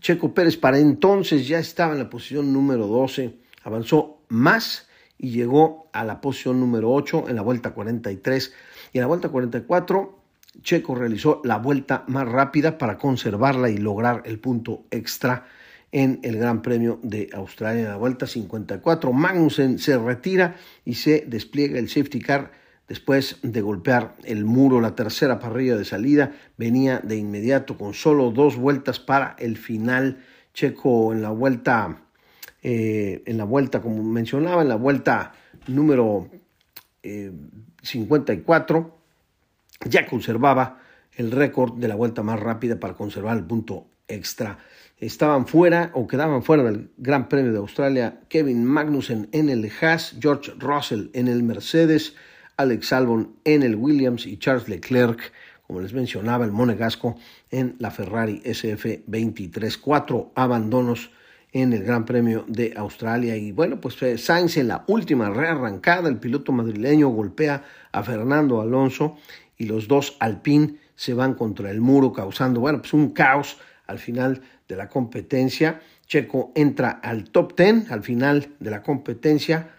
Checo 0.00 0.34
Pérez 0.34 0.56
para 0.56 0.80
entonces 0.80 1.46
ya 1.46 1.60
estaba 1.60 1.92
en 1.92 2.00
la 2.00 2.10
posición 2.10 2.52
número 2.52 2.88
12, 2.88 3.36
avanzó 3.62 4.18
más 4.26 4.88
y 5.16 5.30
llegó 5.30 5.88
a 5.92 6.02
la 6.02 6.20
posición 6.20 6.58
número 6.58 6.90
8 6.90 7.26
en 7.28 7.36
la 7.36 7.42
vuelta 7.42 7.70
43 7.70 8.52
y 8.94 8.98
en 8.98 9.02
la 9.02 9.06
vuelta 9.06 9.28
44 9.28 10.18
Checo 10.64 10.96
realizó 10.96 11.40
la 11.44 11.58
vuelta 11.58 12.02
más 12.08 12.26
rápida 12.26 12.78
para 12.78 12.98
conservarla 12.98 13.70
y 13.70 13.78
lograr 13.78 14.22
el 14.24 14.40
punto 14.40 14.86
extra 14.90 15.46
en 15.92 16.20
el 16.22 16.36
Gran 16.36 16.62
Premio 16.62 16.98
de 17.02 17.30
Australia 17.32 17.82
en 17.82 17.88
la 17.88 17.96
vuelta 17.96 18.26
54. 18.26 19.12
Magnussen 19.12 19.78
se 19.78 19.98
retira 19.98 20.56
y 20.84 20.94
se 20.94 21.24
despliega 21.26 21.78
el 21.78 21.88
safety 21.88 22.20
car 22.20 22.52
después 22.88 23.38
de 23.42 23.60
golpear 23.60 24.14
el 24.24 24.44
muro. 24.44 24.80
La 24.80 24.94
tercera 24.94 25.38
parrilla 25.38 25.76
de 25.76 25.84
salida 25.84 26.32
venía 26.56 27.00
de 27.00 27.16
inmediato 27.16 27.78
con 27.78 27.94
solo 27.94 28.30
dos 28.30 28.56
vueltas 28.56 28.98
para 28.98 29.36
el 29.38 29.56
final. 29.56 30.24
Checo 30.52 31.12
en 31.12 31.22
la 31.22 31.30
vuelta, 31.30 32.02
eh, 32.62 33.22
en 33.26 33.38
la 33.38 33.44
vuelta, 33.44 33.80
como 33.80 34.02
mencionaba, 34.02 34.62
en 34.62 34.68
la 34.68 34.76
vuelta 34.76 35.32
número 35.68 36.28
54, 37.82 38.78
eh, 38.78 39.88
ya 39.88 40.06
conservaba 40.06 40.80
el 41.12 41.30
récord 41.30 41.74
de 41.74 41.88
la 41.88 41.94
vuelta 41.94 42.22
más 42.22 42.40
rápida 42.40 42.80
para 42.80 42.94
conservar 42.94 43.36
el 43.36 43.44
punto 43.44 43.86
extra 44.08 44.58
estaban 45.00 45.46
fuera 45.46 45.90
o 45.94 46.06
quedaban 46.06 46.42
fuera 46.42 46.64
del 46.64 46.90
Gran 46.96 47.28
Premio 47.28 47.52
de 47.52 47.58
Australia 47.58 48.20
Kevin 48.28 48.64
Magnussen 48.64 49.28
en 49.32 49.48
el 49.48 49.70
Haas, 49.80 50.16
George 50.20 50.52
Russell 50.58 51.08
en 51.12 51.28
el 51.28 51.42
Mercedes, 51.42 52.14
Alex 52.56 52.92
Albon 52.92 53.36
en 53.44 53.62
el 53.62 53.76
Williams 53.76 54.26
y 54.26 54.36
Charles 54.38 54.68
Leclerc, 54.68 55.32
como 55.66 55.80
les 55.80 55.92
mencionaba, 55.92 56.44
el 56.44 56.52
monegasco 56.52 57.16
en 57.50 57.76
la 57.78 57.90
Ferrari 57.90 58.40
SF23. 58.44 59.78
Cuatro 59.78 60.32
abandonos 60.34 61.10
en 61.52 61.72
el 61.72 61.84
Gran 61.84 62.04
Premio 62.04 62.44
de 62.48 62.72
Australia. 62.76 63.36
Y 63.36 63.52
bueno, 63.52 63.80
pues 63.80 64.02
eh, 64.02 64.18
Sainz 64.18 64.56
en 64.56 64.68
la 64.68 64.84
última 64.86 65.30
rearrancada, 65.30 66.08
el 66.08 66.18
piloto 66.18 66.52
madrileño 66.52 67.08
golpea 67.08 67.64
a 67.92 68.02
Fernando 68.02 68.60
Alonso 68.60 69.16
y 69.56 69.66
los 69.66 69.88
dos 69.88 70.16
Alpine 70.20 70.76
se 70.94 71.14
van 71.14 71.34
contra 71.34 71.70
el 71.70 71.80
muro, 71.80 72.12
causando, 72.12 72.60
bueno, 72.60 72.80
pues 72.80 72.92
un 72.92 73.10
caos 73.10 73.58
al 73.88 73.98
final 73.98 74.42
de 74.68 74.76
la 74.76 74.88
competencia. 74.88 75.80
Checo 76.06 76.52
entra 76.54 76.90
al 76.90 77.30
top 77.30 77.58
10 77.58 77.90
al 77.90 78.04
final 78.04 78.54
de 78.60 78.70
la 78.70 78.82
competencia, 78.82 79.70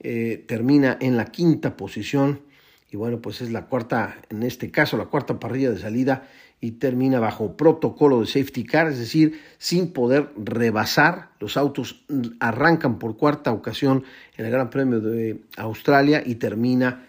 eh, 0.00 0.44
termina 0.48 0.98
en 1.00 1.16
la 1.16 1.26
quinta 1.26 1.76
posición 1.76 2.42
y 2.90 2.96
bueno, 2.96 3.20
pues 3.20 3.40
es 3.42 3.50
la 3.52 3.66
cuarta, 3.66 4.16
en 4.30 4.42
este 4.42 4.70
caso 4.70 4.96
la 4.96 5.06
cuarta 5.06 5.38
parrilla 5.38 5.70
de 5.70 5.78
salida 5.78 6.26
y 6.60 6.72
termina 6.72 7.20
bajo 7.20 7.56
protocolo 7.56 8.20
de 8.20 8.26
safety 8.26 8.64
car, 8.64 8.88
es 8.88 8.98
decir, 8.98 9.40
sin 9.58 9.92
poder 9.92 10.30
rebasar. 10.36 11.30
Los 11.38 11.56
autos 11.56 12.04
arrancan 12.40 12.98
por 12.98 13.16
cuarta 13.16 13.52
ocasión 13.52 14.04
en 14.36 14.46
el 14.46 14.50
Gran 14.50 14.70
Premio 14.70 15.00
de 15.00 15.40
Australia 15.56 16.22
y 16.24 16.36
termina 16.36 17.07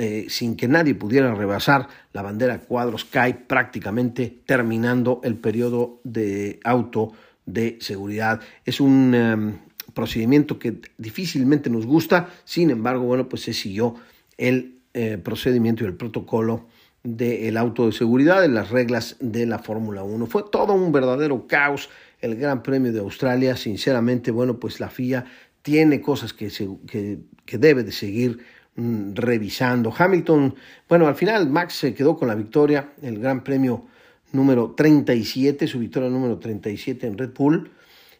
eh, 0.00 0.26
sin 0.28 0.54
que 0.54 0.68
nadie 0.68 0.94
pudiera 0.94 1.34
rebasar 1.34 1.88
la 2.12 2.22
bandera 2.22 2.60
cuadros, 2.60 3.04
cae 3.04 3.34
prácticamente 3.34 4.42
terminando 4.46 5.20
el 5.24 5.34
periodo 5.34 5.98
de 6.04 6.60
auto 6.62 7.14
de 7.46 7.78
seguridad. 7.80 8.40
Es 8.64 8.80
un 8.80 9.12
em, 9.12 9.58
procedimiento 9.94 10.60
que 10.60 10.80
difícilmente 10.98 11.68
nos 11.68 11.84
gusta, 11.84 12.28
sin 12.44 12.70
embargo, 12.70 13.06
bueno, 13.06 13.28
pues 13.28 13.42
se 13.42 13.52
siguió 13.52 13.96
el 14.36 14.78
eh, 14.94 15.18
procedimiento 15.18 15.82
y 15.82 15.88
el 15.88 15.94
protocolo 15.94 16.68
del 17.02 17.56
auto 17.56 17.86
de 17.86 17.92
seguridad, 17.92 18.40
de 18.40 18.48
las 18.48 18.70
reglas 18.70 19.16
de 19.18 19.46
la 19.46 19.58
Fórmula 19.58 20.04
1. 20.04 20.26
Fue 20.26 20.44
todo 20.48 20.74
un 20.74 20.92
verdadero 20.92 21.48
caos 21.48 21.90
el 22.20 22.36
Gran 22.36 22.62
Premio 22.62 22.92
de 22.92 23.00
Australia. 23.00 23.56
Sinceramente, 23.56 24.30
bueno, 24.30 24.60
pues 24.60 24.78
la 24.78 24.90
FIA 24.90 25.24
tiene 25.62 26.00
cosas 26.00 26.32
que, 26.32 26.52
que, 26.86 27.18
que 27.44 27.58
debe 27.58 27.82
de 27.82 27.90
seguir 27.90 28.38
revisando. 28.78 29.92
Hamilton, 29.96 30.54
bueno, 30.88 31.08
al 31.08 31.16
final 31.16 31.48
Max 31.50 31.74
se 31.74 31.94
quedó 31.94 32.16
con 32.16 32.28
la 32.28 32.34
victoria, 32.34 32.92
el 33.02 33.18
Gran 33.18 33.42
Premio 33.42 33.86
número 34.32 34.74
37, 34.76 35.66
su 35.66 35.80
victoria 35.80 36.08
número 36.08 36.38
37 36.38 37.06
en 37.06 37.18
Red 37.18 37.30
Bull. 37.36 37.72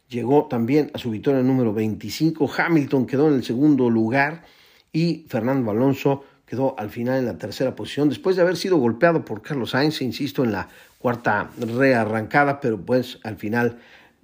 Llegó 0.08 0.46
también 0.46 0.90
a 0.94 0.98
su 0.98 1.10
victoria 1.10 1.42
número 1.42 1.72
25. 1.72 2.50
Hamilton 2.56 3.06
quedó 3.06 3.28
en 3.28 3.34
el 3.34 3.44
segundo 3.44 3.88
lugar 3.88 4.44
y 4.92 5.26
Fernando 5.28 5.70
Alonso 5.70 6.24
quedó 6.46 6.74
al 6.78 6.90
final 6.90 7.18
en 7.18 7.26
la 7.26 7.36
tercera 7.36 7.76
posición 7.76 8.08
después 8.08 8.34
de 8.34 8.42
haber 8.42 8.56
sido 8.56 8.78
golpeado 8.78 9.24
por 9.24 9.42
Carlos 9.42 9.70
Sainz, 9.70 10.00
insisto, 10.00 10.42
en 10.42 10.52
la 10.52 10.68
cuarta 10.98 11.50
rearrancada, 11.58 12.58
pero 12.60 12.80
pues 12.80 13.18
al 13.22 13.36
final 13.36 13.78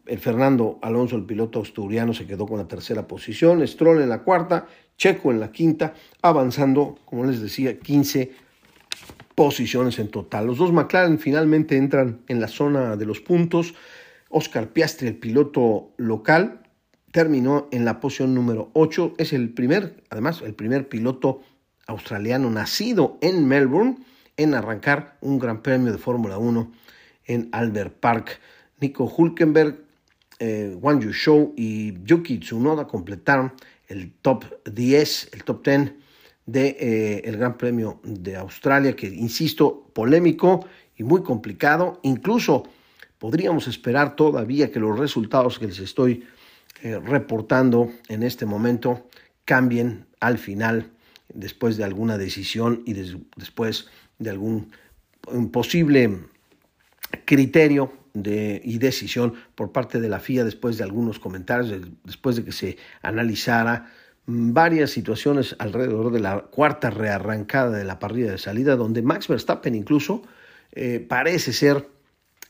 el 0.06 0.18
Fernando 0.18 0.78
Alonso, 0.82 1.16
el 1.16 1.24
piloto 1.24 1.62
asturiano, 1.62 2.12
se 2.12 2.26
quedó 2.26 2.46
con 2.46 2.58
la 2.58 2.66
tercera 2.66 3.06
posición, 3.06 3.66
Stroll 3.66 4.02
en 4.02 4.08
la 4.08 4.22
cuarta, 4.22 4.66
Checo 4.96 5.30
en 5.30 5.40
la 5.40 5.52
quinta, 5.52 5.94
avanzando, 6.22 6.98
como 7.04 7.24
les 7.24 7.40
decía, 7.40 7.78
15 7.78 8.32
posiciones 9.34 9.98
en 9.98 10.08
total. 10.08 10.46
Los 10.46 10.58
dos 10.58 10.72
McLaren 10.72 11.18
finalmente 11.18 11.76
entran 11.76 12.20
en 12.28 12.40
la 12.40 12.48
zona 12.48 12.96
de 12.96 13.06
los 13.06 13.20
puntos. 13.20 13.74
Oscar 14.28 14.68
Piastri, 14.68 15.08
el 15.08 15.16
piloto 15.16 15.92
local, 15.96 16.60
terminó 17.10 17.68
en 17.70 17.84
la 17.84 18.00
posición 18.00 18.34
número 18.34 18.70
8. 18.74 19.14
Es 19.18 19.32
el 19.32 19.50
primer, 19.50 20.02
además, 20.10 20.42
el 20.42 20.54
primer 20.54 20.88
piloto 20.88 21.42
australiano 21.86 22.50
nacido 22.50 23.18
en 23.20 23.46
Melbourne 23.46 23.98
en 24.36 24.54
arrancar 24.54 25.16
un 25.20 25.38
gran 25.38 25.62
premio 25.62 25.92
de 25.92 25.98
Fórmula 25.98 26.38
1 26.38 26.72
en 27.26 27.48
Albert 27.52 27.94
Park. 28.00 28.40
Nico 28.80 29.04
Hulkenberg, 29.04 29.84
eh, 30.40 30.76
Wang 30.80 31.00
Yu 31.00 31.54
y 31.56 32.02
Yuki 32.04 32.38
Tsunoda 32.38 32.86
completaron 32.86 33.52
el 33.88 34.12
top 34.22 34.44
10, 34.64 35.30
el 35.32 35.44
top 35.44 35.64
10 35.64 35.74
del 35.74 35.94
de, 36.46 36.76
eh, 37.24 37.32
Gran 37.32 37.56
Premio 37.56 38.00
de 38.02 38.36
Australia, 38.36 38.94
que 38.94 39.06
insisto, 39.06 39.86
polémico 39.92 40.66
y 40.96 41.02
muy 41.02 41.22
complicado. 41.22 42.00
Incluso 42.02 42.64
podríamos 43.18 43.66
esperar 43.68 44.16
todavía 44.16 44.70
que 44.70 44.80
los 44.80 44.98
resultados 44.98 45.58
que 45.58 45.66
les 45.66 45.78
estoy 45.78 46.24
eh, 46.82 46.98
reportando 46.98 47.90
en 48.08 48.22
este 48.22 48.46
momento 48.46 49.08
cambien 49.44 50.06
al 50.20 50.38
final, 50.38 50.90
después 51.32 51.76
de 51.76 51.84
alguna 51.84 52.18
decisión 52.18 52.82
y 52.86 52.94
después 53.36 53.88
de 54.18 54.30
algún 54.30 54.70
posible 55.50 56.20
criterio 57.24 58.03
de, 58.14 58.62
y 58.64 58.78
decisión 58.78 59.34
por 59.54 59.72
parte 59.72 60.00
de 60.00 60.08
la 60.08 60.20
FIA 60.20 60.44
después 60.44 60.78
de 60.78 60.84
algunos 60.84 61.18
comentarios, 61.18 61.80
después 62.04 62.36
de 62.36 62.44
que 62.44 62.52
se 62.52 62.78
analizara 63.02 63.90
varias 64.26 64.90
situaciones 64.90 65.54
alrededor 65.58 66.10
de 66.10 66.20
la 66.20 66.40
cuarta 66.42 66.90
rearrancada 66.90 67.76
de 67.76 67.84
la 67.84 67.98
parrilla 67.98 68.30
de 68.30 68.38
salida, 68.38 68.76
donde 68.76 69.02
Max 69.02 69.28
Verstappen 69.28 69.74
incluso 69.74 70.22
eh, 70.72 71.04
parece 71.06 71.52
ser 71.52 71.88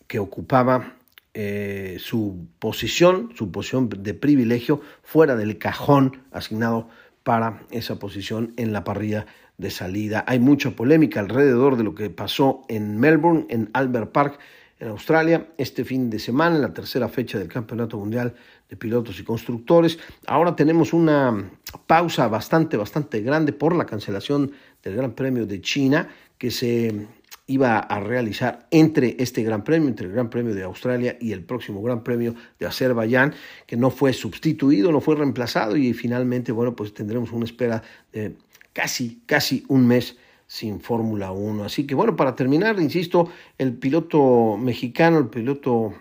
que 0.06 0.18
ocupaba 0.18 0.94
eh, 1.32 1.96
su 1.98 2.46
posición, 2.60 3.32
su 3.34 3.50
posición 3.50 3.88
de 3.88 4.14
privilegio 4.14 4.82
fuera 5.02 5.34
del 5.34 5.58
cajón 5.58 6.22
asignado 6.30 6.88
para 7.24 7.62
esa 7.70 7.98
posición 7.98 8.52
en 8.56 8.72
la 8.72 8.84
parrilla 8.84 9.26
de 9.58 9.70
salida. 9.70 10.24
Hay 10.28 10.38
mucha 10.38 10.70
polémica 10.70 11.20
alrededor 11.20 11.76
de 11.76 11.84
lo 11.84 11.94
que 11.94 12.10
pasó 12.10 12.62
en 12.68 12.98
Melbourne, 13.00 13.46
en 13.48 13.70
Albert 13.72 14.12
Park, 14.12 14.38
en 14.84 14.90
Australia, 14.90 15.48
este 15.56 15.82
fin 15.82 16.10
de 16.10 16.18
semana, 16.18 16.56
en 16.56 16.62
la 16.62 16.74
tercera 16.74 17.08
fecha 17.08 17.38
del 17.38 17.48
Campeonato 17.48 17.96
Mundial 17.96 18.34
de 18.68 18.76
Pilotos 18.76 19.18
y 19.18 19.24
Constructores. 19.24 19.98
Ahora 20.26 20.54
tenemos 20.54 20.92
una 20.92 21.50
pausa 21.86 22.28
bastante, 22.28 22.76
bastante 22.76 23.22
grande 23.22 23.54
por 23.54 23.74
la 23.74 23.86
cancelación 23.86 24.52
del 24.82 24.96
Gran 24.96 25.12
Premio 25.12 25.46
de 25.46 25.62
China, 25.62 26.08
que 26.36 26.50
se 26.50 27.06
iba 27.46 27.78
a 27.78 28.00
realizar 28.00 28.66
entre 28.70 29.16
este 29.18 29.42
Gran 29.42 29.64
Premio, 29.64 29.88
entre 29.88 30.06
el 30.06 30.12
Gran 30.12 30.28
Premio 30.28 30.54
de 30.54 30.64
Australia 30.64 31.16
y 31.18 31.32
el 31.32 31.44
próximo 31.44 31.82
Gran 31.82 32.04
Premio 32.04 32.34
de 32.58 32.66
Azerbaiyán, 32.66 33.34
que 33.66 33.78
no 33.78 33.90
fue 33.90 34.12
sustituido, 34.12 34.92
no 34.92 35.00
fue 35.00 35.16
reemplazado 35.16 35.78
y 35.78 35.94
finalmente, 35.94 36.52
bueno, 36.52 36.76
pues 36.76 36.92
tendremos 36.92 37.32
una 37.32 37.46
espera 37.46 37.82
de 38.12 38.36
casi, 38.74 39.22
casi 39.24 39.64
un 39.68 39.86
mes 39.86 40.18
sin 40.54 40.80
Fórmula 40.80 41.32
1. 41.32 41.64
Así 41.64 41.84
que 41.84 41.96
bueno, 41.96 42.14
para 42.14 42.36
terminar, 42.36 42.78
insisto, 42.78 43.28
el 43.58 43.72
piloto 43.72 44.56
mexicano, 44.56 45.18
el 45.18 45.26
piloto 45.26 45.94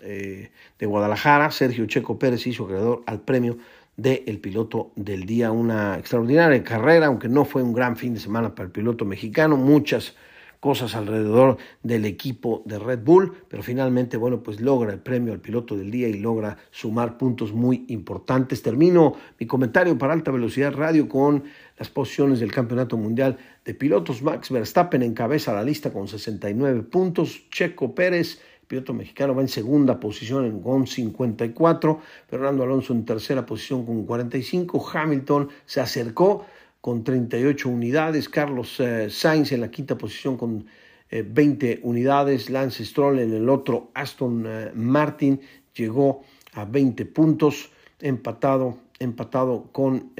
eh, 0.00 0.50
de 0.80 0.86
Guadalajara, 0.86 1.52
Sergio 1.52 1.86
Checo 1.86 2.18
Pérez, 2.18 2.44
hizo 2.48 2.66
creador 2.66 3.04
al 3.06 3.20
premio 3.20 3.56
del 3.96 4.40
piloto 4.40 4.90
del 4.96 5.26
día. 5.26 5.52
Una 5.52 5.96
extraordinaria 5.96 6.64
carrera, 6.64 7.06
aunque 7.06 7.28
no 7.28 7.44
fue 7.44 7.62
un 7.62 7.72
gran 7.72 7.96
fin 7.96 8.14
de 8.14 8.20
semana 8.20 8.52
para 8.56 8.66
el 8.66 8.72
piloto 8.72 9.04
mexicano, 9.04 9.56
muchas 9.56 10.16
cosas 10.64 10.94
alrededor 10.94 11.58
del 11.82 12.06
equipo 12.06 12.62
de 12.64 12.78
Red 12.78 13.00
Bull, 13.00 13.34
pero 13.50 13.62
finalmente, 13.62 14.16
bueno, 14.16 14.42
pues 14.42 14.62
logra 14.62 14.94
el 14.94 14.98
premio 14.98 15.34
al 15.34 15.38
piloto 15.38 15.76
del 15.76 15.90
día 15.90 16.08
y 16.08 16.14
logra 16.14 16.56
sumar 16.70 17.18
puntos 17.18 17.52
muy 17.52 17.84
importantes. 17.88 18.62
Termino 18.62 19.14
mi 19.38 19.46
comentario 19.46 19.98
para 19.98 20.14
alta 20.14 20.30
velocidad 20.30 20.72
radio 20.72 21.06
con 21.06 21.44
las 21.78 21.90
posiciones 21.90 22.40
del 22.40 22.50
Campeonato 22.50 22.96
Mundial 22.96 23.36
de 23.62 23.74
Pilotos. 23.74 24.22
Max 24.22 24.50
Verstappen 24.50 25.02
encabeza 25.02 25.52
la 25.52 25.62
lista 25.62 25.92
con 25.92 26.08
69 26.08 26.84
puntos, 26.84 27.42
Checo 27.50 27.94
Pérez 27.94 28.40
piloto 28.66 28.94
mexicano 28.94 29.34
va 29.34 29.42
en 29.42 29.48
segunda 29.48 30.00
posición 30.00 30.62
con 30.62 30.86
54, 30.86 32.00
Fernando 32.26 32.62
Alonso 32.62 32.94
en 32.94 33.04
tercera 33.04 33.44
posición 33.44 33.84
con 33.84 34.06
45, 34.06 34.90
Hamilton 34.94 35.50
se 35.66 35.82
acercó 35.82 36.46
con 36.84 37.02
38 37.02 37.70
unidades, 37.70 38.28
Carlos 38.28 38.78
eh, 38.78 39.08
Sainz 39.08 39.52
en 39.52 39.62
la 39.62 39.70
quinta 39.70 39.96
posición 39.96 40.36
con 40.36 40.66
20 41.10 41.72
eh, 41.72 41.80
unidades, 41.82 42.50
Lance 42.50 42.84
Stroll 42.84 43.20
en 43.20 43.32
el 43.32 43.48
otro, 43.48 43.90
Aston 43.94 44.44
eh, 44.46 44.70
Martin 44.74 45.40
llegó 45.74 46.24
a 46.52 46.66
20 46.66 47.06
puntos, 47.06 47.70
empatado, 48.00 48.80
empatado 48.98 49.70
con 49.72 50.12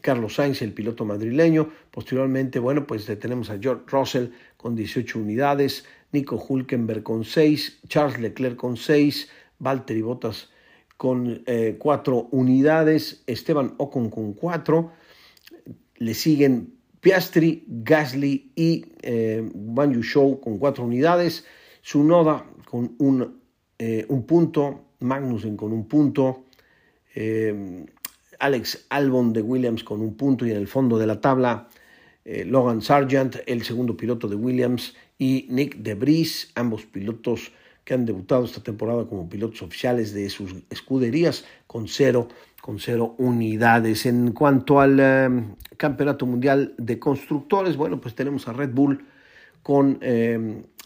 Carlos 0.00 0.34
Sainz, 0.34 0.60
el 0.60 0.72
piloto 0.72 1.04
madrileño. 1.04 1.70
Posteriormente, 1.92 2.58
bueno, 2.58 2.84
pues 2.84 3.06
tenemos 3.06 3.48
a 3.48 3.58
George 3.60 3.84
Russell 3.86 4.30
con 4.56 4.74
18 4.74 5.20
unidades, 5.20 5.84
Nico 6.10 6.34
Hulkenberg 6.48 7.04
con 7.04 7.24
6, 7.24 7.82
Charles 7.86 8.18
Leclerc 8.18 8.56
con 8.56 8.76
6, 8.76 9.28
Valtteri 9.60 10.02
Bottas 10.02 10.50
con 10.96 11.44
4 11.78 12.28
unidades, 12.32 13.22
Esteban 13.28 13.74
Ocon 13.78 14.10
con 14.10 14.32
4, 14.32 14.99
le 16.00 16.14
siguen 16.14 16.74
Piastri, 17.00 17.64
Gasly 17.66 18.52
y 18.56 18.84
eh, 19.02 19.48
Ban 19.54 20.02
Show 20.02 20.40
con 20.40 20.58
cuatro 20.58 20.84
unidades, 20.84 21.44
Sunoda 21.82 22.44
con 22.64 22.94
un, 22.98 23.40
eh, 23.78 24.04
un 24.08 24.26
punto, 24.26 24.86
Magnussen 25.00 25.56
con 25.56 25.72
un 25.72 25.86
punto, 25.86 26.44
eh, 27.14 27.86
Alex 28.38 28.86
Albon 28.88 29.32
de 29.32 29.42
Williams 29.42 29.84
con 29.84 30.00
un 30.00 30.16
punto 30.16 30.46
y 30.46 30.50
en 30.50 30.56
el 30.56 30.66
fondo 30.66 30.98
de 30.98 31.06
la 31.06 31.20
tabla 31.20 31.68
eh, 32.24 32.44
Logan 32.44 32.82
Sargent, 32.82 33.36
el 33.46 33.62
segundo 33.62 33.96
piloto 33.96 34.28
de 34.28 34.36
Williams, 34.36 34.94
y 35.18 35.46
Nick 35.50 35.76
DeBris, 35.76 36.50
ambos 36.54 36.86
pilotos 36.86 37.52
que 37.84 37.94
han 37.94 38.06
debutado 38.06 38.44
esta 38.44 38.62
temporada 38.62 39.06
como 39.06 39.28
pilotos 39.28 39.62
oficiales 39.62 40.14
de 40.14 40.30
sus 40.30 40.54
escuderías 40.70 41.44
con 41.66 41.88
cero 41.88 42.28
con 42.70 42.78
cero 42.78 43.16
unidades. 43.18 44.06
En 44.06 44.30
cuanto 44.30 44.78
al 44.78 45.00
eh, 45.00 45.28
Campeonato 45.76 46.24
Mundial 46.24 46.72
de 46.78 47.00
Constructores, 47.00 47.76
bueno, 47.76 48.00
pues 48.00 48.14
tenemos 48.14 48.46
a 48.46 48.52
Red 48.52 48.70
Bull 48.70 49.04
con 49.60 49.98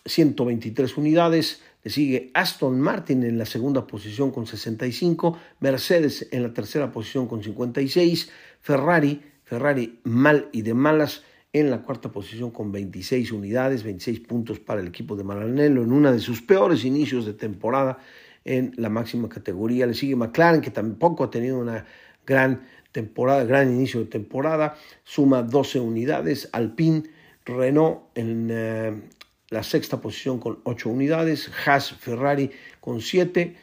123 0.06 0.90
eh, 0.90 0.94
unidades, 0.96 1.60
le 1.82 1.90
sigue 1.90 2.30
Aston 2.32 2.80
Martin 2.80 3.22
en 3.22 3.36
la 3.36 3.44
segunda 3.44 3.86
posición 3.86 4.30
con 4.30 4.46
65, 4.46 5.38
Mercedes 5.60 6.26
en 6.30 6.44
la 6.44 6.54
tercera 6.54 6.90
posición 6.90 7.28
con 7.28 7.42
56, 7.42 8.30
Ferrari, 8.62 9.20
Ferrari 9.42 10.00
mal 10.04 10.48
y 10.52 10.62
de 10.62 10.72
malas 10.72 11.22
en 11.52 11.70
la 11.70 11.82
cuarta 11.82 12.10
posición 12.10 12.50
con 12.50 12.72
26 12.72 13.30
unidades, 13.30 13.82
26 13.82 14.20
puntos 14.20 14.58
para 14.58 14.80
el 14.80 14.86
equipo 14.86 15.16
de 15.16 15.24
Maranello 15.24 15.82
en 15.82 15.92
una 15.92 16.12
de 16.12 16.20
sus 16.20 16.40
peores 16.40 16.82
inicios 16.86 17.26
de 17.26 17.34
temporada 17.34 17.98
en 18.44 18.72
la 18.76 18.88
máxima 18.88 19.28
categoría. 19.28 19.86
Le 19.86 19.94
sigue 19.94 20.16
McLaren, 20.16 20.60
que 20.60 20.70
tampoco 20.70 21.24
ha 21.24 21.30
tenido 21.30 21.58
una 21.58 21.86
gran 22.26 22.66
temporada, 22.92 23.44
gran 23.44 23.70
inicio 23.70 24.00
de 24.00 24.06
temporada, 24.06 24.76
suma 25.04 25.42
12 25.42 25.80
unidades. 25.80 26.48
Alpine, 26.52 27.04
Renault 27.44 28.02
en 28.14 28.48
eh, 28.50 29.02
la 29.50 29.62
sexta 29.62 30.00
posición 30.00 30.38
con 30.38 30.60
8 30.64 30.88
unidades. 30.88 31.50
Haas, 31.66 31.92
Ferrari 31.92 32.50
con 32.80 33.00
7. 33.00 33.56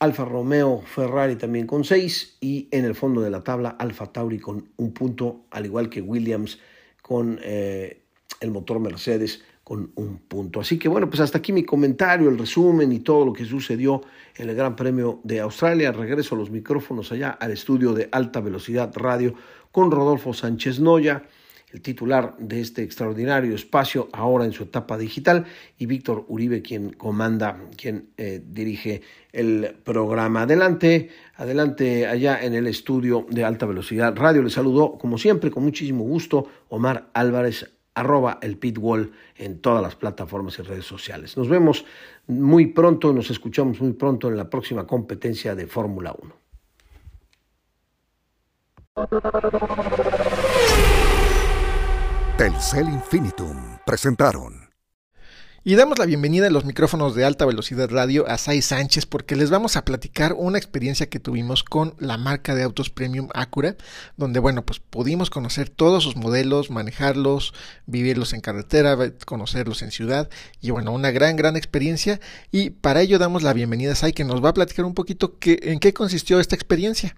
Alfa 0.00 0.24
Romeo, 0.24 0.82
Ferrari 0.82 1.36
también 1.36 1.66
con 1.66 1.84
6. 1.84 2.38
Y 2.40 2.68
en 2.72 2.84
el 2.84 2.94
fondo 2.94 3.20
de 3.20 3.30
la 3.30 3.44
tabla, 3.44 3.70
Alfa 3.70 4.12
Tauri 4.12 4.38
con 4.38 4.68
un 4.76 4.92
punto, 4.92 5.46
al 5.50 5.66
igual 5.66 5.88
que 5.88 6.00
Williams 6.00 6.58
con 7.00 7.38
eh, 7.42 8.02
el 8.40 8.50
motor 8.50 8.80
Mercedes 8.80 9.42
con 9.64 9.90
un 9.94 10.18
punto. 10.18 10.60
Así 10.60 10.78
que 10.78 10.88
bueno, 10.88 11.08
pues 11.08 11.20
hasta 11.20 11.38
aquí 11.38 11.52
mi 11.52 11.64
comentario, 11.64 12.28
el 12.28 12.38
resumen 12.38 12.92
y 12.92 13.00
todo 13.00 13.24
lo 13.24 13.32
que 13.32 13.46
sucedió 13.46 14.02
en 14.36 14.50
el 14.50 14.54
Gran 14.54 14.76
Premio 14.76 15.20
de 15.24 15.40
Australia. 15.40 15.90
Regreso 15.90 16.34
a 16.34 16.38
los 16.38 16.50
micrófonos 16.50 17.10
allá 17.10 17.30
al 17.30 17.50
estudio 17.50 17.94
de 17.94 18.08
alta 18.12 18.40
velocidad 18.40 18.92
radio 18.94 19.34
con 19.72 19.90
Rodolfo 19.90 20.34
Sánchez 20.34 20.78
Noya, 20.78 21.24
el 21.72 21.80
titular 21.80 22.36
de 22.38 22.60
este 22.60 22.84
extraordinario 22.84 23.54
espacio 23.56 24.08
ahora 24.12 24.44
en 24.44 24.52
su 24.52 24.62
etapa 24.62 24.96
digital, 24.96 25.46
y 25.76 25.86
Víctor 25.86 26.24
Uribe, 26.28 26.62
quien 26.62 26.92
comanda, 26.92 27.58
quien 27.76 28.10
eh, 28.16 28.40
dirige 28.46 29.02
el 29.32 29.74
programa. 29.82 30.42
Adelante, 30.42 31.08
adelante 31.34 32.06
allá 32.06 32.44
en 32.44 32.54
el 32.54 32.68
estudio 32.68 33.26
de 33.28 33.42
alta 33.42 33.66
velocidad 33.66 34.14
radio. 34.14 34.42
Le 34.42 34.50
saludo, 34.50 34.96
como 34.98 35.18
siempre, 35.18 35.50
con 35.50 35.64
muchísimo 35.64 36.04
gusto, 36.04 36.46
Omar 36.68 37.10
Álvarez 37.12 37.73
arroba 37.94 38.38
el 38.42 38.58
pitwall 38.58 39.12
en 39.36 39.60
todas 39.60 39.82
las 39.82 39.94
plataformas 39.94 40.58
y 40.58 40.62
redes 40.62 40.84
sociales. 40.84 41.36
Nos 41.36 41.48
vemos 41.48 41.84
muy 42.26 42.66
pronto, 42.66 43.12
nos 43.12 43.30
escuchamos 43.30 43.80
muy 43.80 43.92
pronto 43.92 44.28
en 44.28 44.36
la 44.36 44.50
próxima 44.50 44.86
competencia 44.86 45.54
de 45.54 45.66
Fórmula 45.66 46.14
1. 46.20 46.34
Telcel 52.36 52.88
Infinitum 52.88 53.56
presentaron 53.86 54.63
y 55.66 55.76
damos 55.76 55.98
la 55.98 56.04
bienvenida 56.04 56.48
a 56.48 56.50
los 56.50 56.66
micrófonos 56.66 57.14
de 57.14 57.24
alta 57.24 57.46
velocidad 57.46 57.88
radio 57.88 58.28
a 58.28 58.36
Sai 58.36 58.60
Sánchez 58.60 59.06
porque 59.06 59.34
les 59.34 59.48
vamos 59.48 59.76
a 59.76 59.84
platicar 59.86 60.34
una 60.36 60.58
experiencia 60.58 61.08
que 61.08 61.20
tuvimos 61.20 61.64
con 61.64 61.94
la 61.98 62.18
marca 62.18 62.54
de 62.54 62.62
autos 62.62 62.90
premium 62.90 63.28
Acura, 63.32 63.74
donde 64.18 64.40
bueno, 64.40 64.66
pues 64.66 64.78
pudimos 64.78 65.30
conocer 65.30 65.70
todos 65.70 66.04
sus 66.04 66.16
modelos, 66.16 66.70
manejarlos, 66.70 67.54
vivirlos 67.86 68.34
en 68.34 68.42
carretera, 68.42 68.98
conocerlos 69.24 69.80
en 69.80 69.90
ciudad 69.90 70.28
y 70.60 70.70
bueno, 70.70 70.92
una 70.92 71.10
gran, 71.12 71.34
gran 71.34 71.56
experiencia 71.56 72.20
y 72.52 72.68
para 72.68 73.00
ello 73.00 73.18
damos 73.18 73.42
la 73.42 73.54
bienvenida 73.54 73.92
a 73.92 73.96
Sai 73.96 74.12
que 74.12 74.24
nos 74.24 74.44
va 74.44 74.50
a 74.50 74.54
platicar 74.54 74.84
un 74.84 74.92
poquito 74.92 75.38
en 75.46 75.80
qué 75.80 75.94
consistió 75.94 76.40
esta 76.40 76.54
experiencia. 76.54 77.16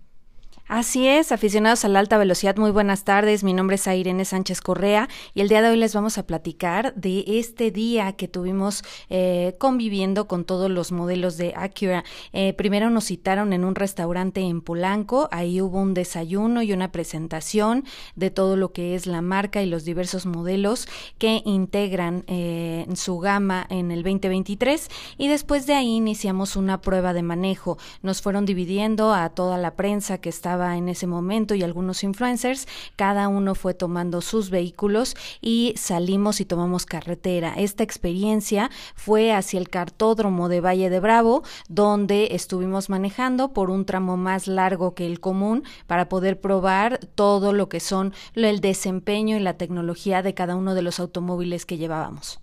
Así 0.68 1.06
es, 1.06 1.30
aficionados 1.30 1.84
a 1.84 1.88
la 1.88 2.00
alta 2.00 2.18
velocidad, 2.18 2.56
muy 2.56 2.72
buenas 2.72 3.04
tardes. 3.04 3.44
Mi 3.44 3.52
nombre 3.52 3.76
es 3.76 3.86
Irene 3.86 4.24
Sánchez 4.24 4.60
Correa 4.60 5.08
y 5.32 5.40
el 5.40 5.48
día 5.48 5.62
de 5.62 5.68
hoy 5.68 5.76
les 5.76 5.94
vamos 5.94 6.18
a 6.18 6.26
platicar 6.26 6.92
de 6.96 7.22
este 7.24 7.70
día 7.70 8.14
que 8.14 8.26
tuvimos 8.26 8.82
eh, 9.08 9.54
conviviendo 9.58 10.26
con 10.26 10.44
todos 10.44 10.68
los 10.68 10.90
modelos 10.90 11.36
de 11.36 11.54
Acura. 11.54 12.02
Eh, 12.32 12.52
primero 12.54 12.90
nos 12.90 13.04
citaron 13.04 13.52
en 13.52 13.64
un 13.64 13.76
restaurante 13.76 14.40
en 14.40 14.60
Polanco, 14.60 15.28
ahí 15.30 15.60
hubo 15.60 15.78
un 15.78 15.94
desayuno 15.94 16.62
y 16.62 16.72
una 16.72 16.90
presentación 16.90 17.84
de 18.16 18.30
todo 18.32 18.56
lo 18.56 18.72
que 18.72 18.96
es 18.96 19.06
la 19.06 19.22
marca 19.22 19.62
y 19.62 19.66
los 19.66 19.84
diversos 19.84 20.26
modelos 20.26 20.88
que 21.18 21.42
integran 21.44 22.24
eh, 22.26 22.88
su 22.96 23.20
gama 23.20 23.68
en 23.70 23.92
el 23.92 24.02
2023 24.02 24.88
y 25.16 25.28
después 25.28 25.68
de 25.68 25.74
ahí 25.74 25.94
iniciamos 25.94 26.56
una 26.56 26.80
prueba 26.80 27.12
de 27.12 27.22
manejo. 27.22 27.78
Nos 28.02 28.20
fueron 28.20 28.46
dividiendo 28.46 29.14
a 29.14 29.28
toda 29.28 29.58
la 29.58 29.76
prensa 29.76 30.18
que 30.18 30.28
estaba 30.28 30.55
en 30.56 30.88
ese 30.88 31.06
momento 31.06 31.54
y 31.54 31.62
algunos 31.62 32.02
influencers, 32.02 32.66
cada 32.96 33.28
uno 33.28 33.54
fue 33.54 33.74
tomando 33.74 34.20
sus 34.20 34.50
vehículos 34.50 35.16
y 35.40 35.74
salimos 35.76 36.40
y 36.40 36.44
tomamos 36.44 36.86
carretera. 36.86 37.54
Esta 37.56 37.82
experiencia 37.82 38.70
fue 38.94 39.32
hacia 39.32 39.60
el 39.60 39.68
cartódromo 39.68 40.48
de 40.48 40.60
Valle 40.60 40.90
de 40.90 41.00
Bravo, 41.00 41.42
donde 41.68 42.28
estuvimos 42.32 42.88
manejando 42.88 43.52
por 43.52 43.70
un 43.70 43.84
tramo 43.84 44.16
más 44.16 44.46
largo 44.46 44.94
que 44.94 45.06
el 45.06 45.20
común 45.20 45.64
para 45.86 46.08
poder 46.08 46.40
probar 46.40 46.98
todo 47.14 47.52
lo 47.52 47.68
que 47.68 47.80
son 47.80 48.14
el 48.34 48.60
desempeño 48.60 49.36
y 49.36 49.40
la 49.40 49.58
tecnología 49.58 50.22
de 50.22 50.34
cada 50.34 50.56
uno 50.56 50.74
de 50.74 50.82
los 50.82 50.98
automóviles 51.00 51.66
que 51.66 51.76
llevábamos. 51.76 52.40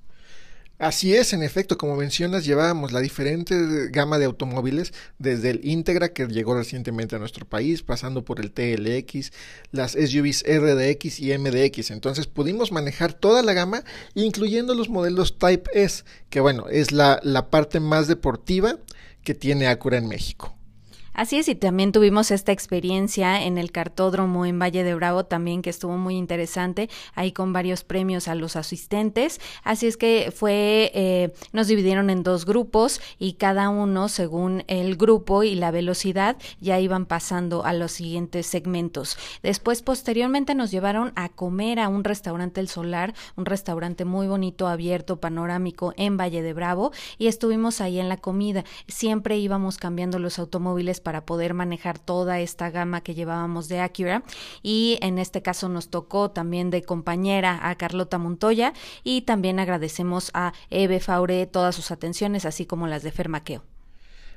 Así 0.84 1.16
es, 1.16 1.32
en 1.32 1.44
efecto, 1.44 1.78
como 1.78 1.96
mencionas, 1.96 2.44
llevábamos 2.44 2.92
la 2.92 3.00
diferente 3.00 3.88
gama 3.88 4.20
de 4.20 4.26
automóviles, 4.26 4.92
desde 5.18 5.52
el 5.52 5.62
Integra 5.64 6.10
que 6.10 6.28
llegó 6.28 6.56
recientemente 6.56 7.16
a 7.16 7.20
nuestro 7.20 7.46
país, 7.48 7.84
pasando 7.84 8.26
por 8.26 8.42
el 8.42 8.52
TLX, 8.52 9.32
las 9.72 9.94
SUVs 9.94 10.44
RDX 10.46 11.22
y 11.22 11.38
MDX. 11.38 11.92
Entonces 11.92 12.28
pudimos 12.28 12.74
manejar 12.74 13.14
toda 13.14 13.44
la 13.44 13.54
gama, 13.54 13.86
incluyendo 14.14 14.76
los 14.76 14.90
modelos 14.90 15.38
Type 15.38 15.70
S, 15.74 16.04
que 16.30 16.42
bueno, 16.42 16.68
es 16.68 16.92
la, 16.92 17.22
la 17.24 17.50
parte 17.50 17.80
más 17.80 18.10
deportiva 18.10 18.78
que 19.24 19.34
tiene 19.34 19.68
Acura 19.68 20.00
en 20.00 20.10
México. 20.10 20.54
Así 21.14 21.38
es, 21.38 21.48
y 21.48 21.56
también 21.56 21.92
tuvimos 21.92 22.32
esta 22.32 22.52
experiencia 22.52 23.44
en 23.44 23.58
el 23.60 23.72
cartódromo 23.72 24.46
en 24.46 24.58
Valle 24.58 24.84
de 24.84 24.96
Bravo 24.96 25.26
también 25.26 25.62
que 25.62 25.70
estuvo 25.70 25.98
muy 25.98 26.16
interesante, 26.16 26.90
ahí 27.14 27.32
con 27.32 27.54
varios 27.54 27.84
premios 27.84 28.28
a 28.28 28.36
los 28.36 28.56
asistentes. 28.56 29.40
Así 29.64 29.86
es 29.86 29.96
que 29.96 30.34
fue, 30.36 30.92
eh, 30.96 31.34
nos 31.52 31.68
dividieron 31.68 32.10
en 32.10 32.24
dos 32.24 32.46
grupos 32.46 33.00
y 33.20 33.34
cada 33.34 33.70
uno 33.70 34.10
según 34.10 34.64
el 34.68 34.96
grupo 34.96 35.44
y 35.44 35.54
la 35.54 35.70
velocidad 35.70 36.38
ya 36.60 36.80
iban 36.80 37.06
pasando 37.06 37.64
a 37.64 37.74
los 37.74 37.92
siguientes 37.92 38.48
segmentos. 38.48 39.18
Después, 39.44 39.84
posteriormente 39.84 40.56
nos 40.56 40.72
llevaron 40.72 41.14
a 41.16 41.30
comer 41.30 41.80
a 41.80 41.90
un 41.90 42.04
restaurante 42.04 42.60
El 42.60 42.70
Solar, 42.70 43.14
un 43.36 43.46
restaurante 43.46 44.04
muy 44.04 44.28
bonito, 44.28 44.68
abierto, 44.68 45.18
panorámico 45.18 45.94
en 45.96 46.18
Valle 46.18 46.42
de 46.42 46.54
Bravo 46.54 46.92
y 47.20 47.28
estuvimos 47.28 47.82
ahí 47.82 48.00
en 48.00 48.10
la 48.10 48.18
comida. 48.18 48.64
Siempre 48.88 49.38
íbamos 49.38 49.78
cambiando 49.78 50.18
los 50.18 50.40
automóviles 50.40 51.03
para 51.04 51.26
poder 51.26 51.54
manejar 51.54 52.00
toda 52.00 52.40
esta 52.40 52.70
gama 52.70 53.02
que 53.02 53.14
llevábamos 53.14 53.68
de 53.68 53.80
Acura 53.80 54.24
y 54.62 54.98
en 55.02 55.20
este 55.20 55.42
caso 55.42 55.70
nos 55.70 55.90
tocó 55.90 56.32
también 56.32 56.70
de 56.70 56.84
compañera 56.84 57.60
a 57.70 57.76
Carlota 57.76 58.18
Montoya 58.18 58.74
y 59.04 59.22
también 59.22 59.60
agradecemos 59.60 60.32
a 60.34 60.54
Eve 60.70 61.00
Faure 61.00 61.46
todas 61.46 61.76
sus 61.76 61.92
atenciones 61.92 62.46
así 62.46 62.66
como 62.66 62.88
las 62.88 63.04
de 63.04 63.12
Fermaqueo. 63.12 63.73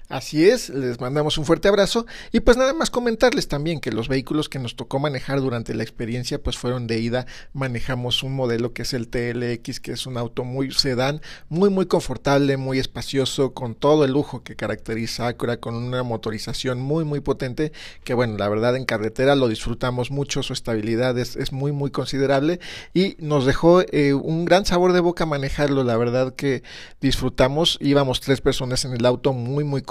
Así 0.09 0.49
es, 0.49 0.69
les 0.69 1.01
mandamos 1.01 1.37
un 1.37 1.45
fuerte 1.45 1.67
abrazo 1.67 2.07
y 2.31 2.39
pues 2.39 2.57
nada 2.57 2.73
más 2.75 2.91
comentarles 2.91 3.49
también 3.49 3.81
que 3.81 3.91
los 3.91 4.07
vehículos 4.07 4.49
que 4.49 4.61
nos 4.61 4.77
tocó 4.77 5.01
manejar 5.01 5.41
durante 5.41 5.75
la 5.75 5.83
experiencia 5.83 6.41
pues 6.41 6.57
fueron 6.57 6.87
de 6.87 7.01
ida, 7.01 7.27
manejamos 7.53 8.23
un 8.23 8.37
modelo 8.37 8.73
que 8.73 8.83
es 8.83 8.95
el 8.95 9.09
TLX, 9.09 9.81
que 9.81 9.91
es 9.91 10.07
un 10.07 10.17
auto 10.17 10.45
muy 10.45 10.71
sedán, 10.71 11.23
muy 11.49 11.71
muy 11.71 11.87
confortable, 11.87 12.57
muy 12.57 12.79
espacioso, 12.79 13.53
con 13.53 13.75
todo 13.75 14.05
el 14.05 14.13
lujo 14.13 14.45
que 14.45 14.55
caracteriza 14.55 15.27
Acura, 15.27 15.57
con 15.57 15.75
una 15.75 16.05
motorización 16.05 16.81
muy 16.81 17.05
muy 17.05 17.19
potente, 17.19 17.73
que 18.05 18.15
bueno, 18.15 18.39
la 18.39 18.49
verdad 18.49 18.77
en 18.77 18.85
carretera 18.85 19.35
lo 19.35 19.49
disfrutamos 19.49 20.13
mucho, 20.13 20.45
su 20.45 20.53
estabilidad 20.53 21.19
es, 21.19 21.35
es 21.35 21.51
muy 21.51 21.73
muy 21.73 21.91
considerable 21.91 22.61
y 22.95 23.17
nos 23.19 23.45
dejó 23.45 23.83
eh, 23.91 24.15
un 24.15 24.45
gran 24.45 24.67
sabor 24.67 24.93
de 24.93 25.01
boca 25.01 25.27
manejarlo, 25.27 25.83
la 25.83 25.97
verdad 25.97 26.33
que 26.37 26.63
disfrutamos, 27.01 27.77
íbamos 27.81 28.21
tres 28.21 28.41
personas 28.41 28.85
en 28.85 28.93
el 28.93 29.05
auto 29.05 29.33
muy 29.33 29.65
muy 29.65 29.83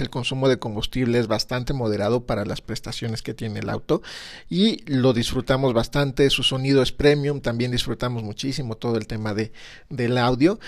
el 0.00 0.10
consumo 0.10 0.48
de 0.48 0.58
combustible 0.58 1.18
es 1.18 1.26
bastante 1.26 1.72
moderado 1.72 2.26
para 2.26 2.44
las 2.44 2.60
prestaciones 2.60 3.22
que 3.22 3.34
tiene 3.34 3.60
el 3.60 3.70
auto 3.70 4.02
y 4.48 4.82
lo 4.86 5.12
disfrutamos 5.12 5.72
bastante, 5.74 6.30
su 6.30 6.42
sonido 6.42 6.82
es 6.82 6.92
premium, 6.92 7.40
también 7.40 7.70
disfrutamos 7.70 8.22
muchísimo 8.22 8.76
todo 8.76 8.96
el 8.96 9.06
tema 9.06 9.34
de, 9.34 9.52
del 9.88 10.18
audio. 10.18 10.58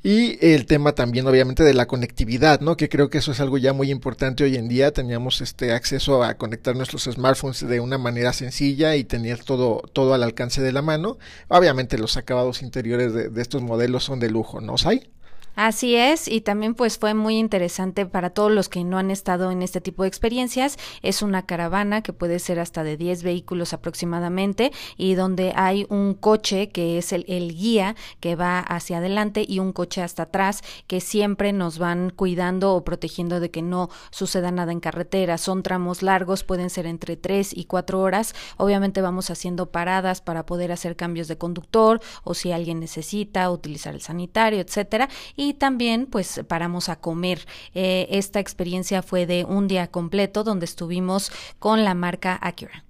Y 0.00 0.38
el 0.46 0.66
tema 0.66 0.92
también, 0.92 1.26
obviamente, 1.26 1.64
de 1.64 1.74
la 1.74 1.86
conectividad, 1.86 2.60
¿no? 2.60 2.76
Que 2.76 2.88
creo 2.88 3.10
que 3.10 3.18
eso 3.18 3.32
es 3.32 3.40
algo 3.40 3.58
ya 3.58 3.72
muy 3.72 3.90
importante 3.90 4.44
hoy 4.44 4.54
en 4.54 4.68
día. 4.68 4.92
Teníamos 4.92 5.40
este 5.40 5.72
acceso 5.72 6.22
a 6.22 6.34
conectar 6.34 6.76
nuestros 6.76 7.04
smartphones 7.04 7.66
de 7.66 7.80
una 7.80 7.98
manera 7.98 8.32
sencilla 8.32 8.94
y 8.94 9.02
tener 9.02 9.42
todo, 9.42 9.82
todo 9.92 10.14
al 10.14 10.22
alcance 10.22 10.62
de 10.62 10.70
la 10.70 10.82
mano. 10.82 11.18
Obviamente 11.48 11.98
los 11.98 12.16
acabados 12.16 12.62
interiores 12.62 13.12
de, 13.12 13.42
estos 13.42 13.60
modelos 13.62 14.04
son 14.04 14.20
de 14.20 14.30
lujo, 14.30 14.60
¿no, 14.60 14.76
hay 14.84 15.10
Así 15.60 15.96
es, 15.96 16.28
y 16.28 16.40
también 16.40 16.76
pues 16.76 16.98
fue 16.98 17.14
muy 17.14 17.36
interesante 17.36 18.06
para 18.06 18.30
todos 18.30 18.52
los 18.52 18.68
que 18.68 18.84
no 18.84 18.96
han 18.96 19.10
estado 19.10 19.50
en 19.50 19.62
este 19.62 19.80
tipo 19.80 20.04
de 20.04 20.08
experiencias. 20.08 20.78
Es 21.02 21.20
una 21.20 21.46
caravana 21.46 22.00
que 22.00 22.12
puede 22.12 22.38
ser 22.38 22.60
hasta 22.60 22.84
de 22.84 22.96
10 22.96 23.24
vehículos 23.24 23.72
aproximadamente 23.72 24.70
y 24.96 25.14
donde 25.14 25.52
hay 25.56 25.84
un 25.88 26.14
coche 26.14 26.68
que 26.68 26.96
es 26.96 27.12
el, 27.12 27.24
el 27.26 27.56
guía 27.56 27.96
que 28.20 28.36
va 28.36 28.60
hacia 28.60 28.98
adelante 28.98 29.44
y 29.48 29.58
un 29.58 29.72
coche 29.72 30.00
hasta 30.00 30.22
atrás 30.22 30.62
que 30.86 31.00
siempre 31.00 31.52
nos 31.52 31.80
van 31.80 32.10
cuidando 32.10 32.76
o 32.76 32.84
protegiendo 32.84 33.40
de 33.40 33.50
que 33.50 33.62
no 33.62 33.90
suceda 34.12 34.52
nada 34.52 34.70
en 34.70 34.78
carretera. 34.78 35.38
Son 35.38 35.64
tramos 35.64 36.02
largos, 36.02 36.44
pueden 36.44 36.70
ser 36.70 36.86
entre 36.86 37.16
3 37.16 37.56
y 37.56 37.64
4 37.64 37.98
horas. 37.98 38.32
Obviamente 38.58 39.00
vamos 39.00 39.28
haciendo 39.28 39.72
paradas 39.72 40.20
para 40.20 40.46
poder 40.46 40.70
hacer 40.70 40.94
cambios 40.94 41.26
de 41.26 41.36
conductor 41.36 42.00
o 42.22 42.34
si 42.34 42.52
alguien 42.52 42.78
necesita 42.78 43.50
utilizar 43.50 43.96
el 43.96 44.02
sanitario, 44.02 44.60
etcétera. 44.60 45.08
Y 45.34 45.47
y 45.48 45.54
también 45.54 46.06
pues 46.06 46.42
paramos 46.46 46.88
a 46.88 46.96
comer. 46.96 47.46
Eh, 47.74 48.06
esta 48.10 48.40
experiencia 48.40 49.02
fue 49.02 49.26
de 49.26 49.44
un 49.44 49.66
día 49.66 49.86
completo 49.88 50.44
donde 50.44 50.66
estuvimos 50.66 51.32
con 51.58 51.84
la 51.84 51.94
marca 51.94 52.38
Acura. 52.40 52.87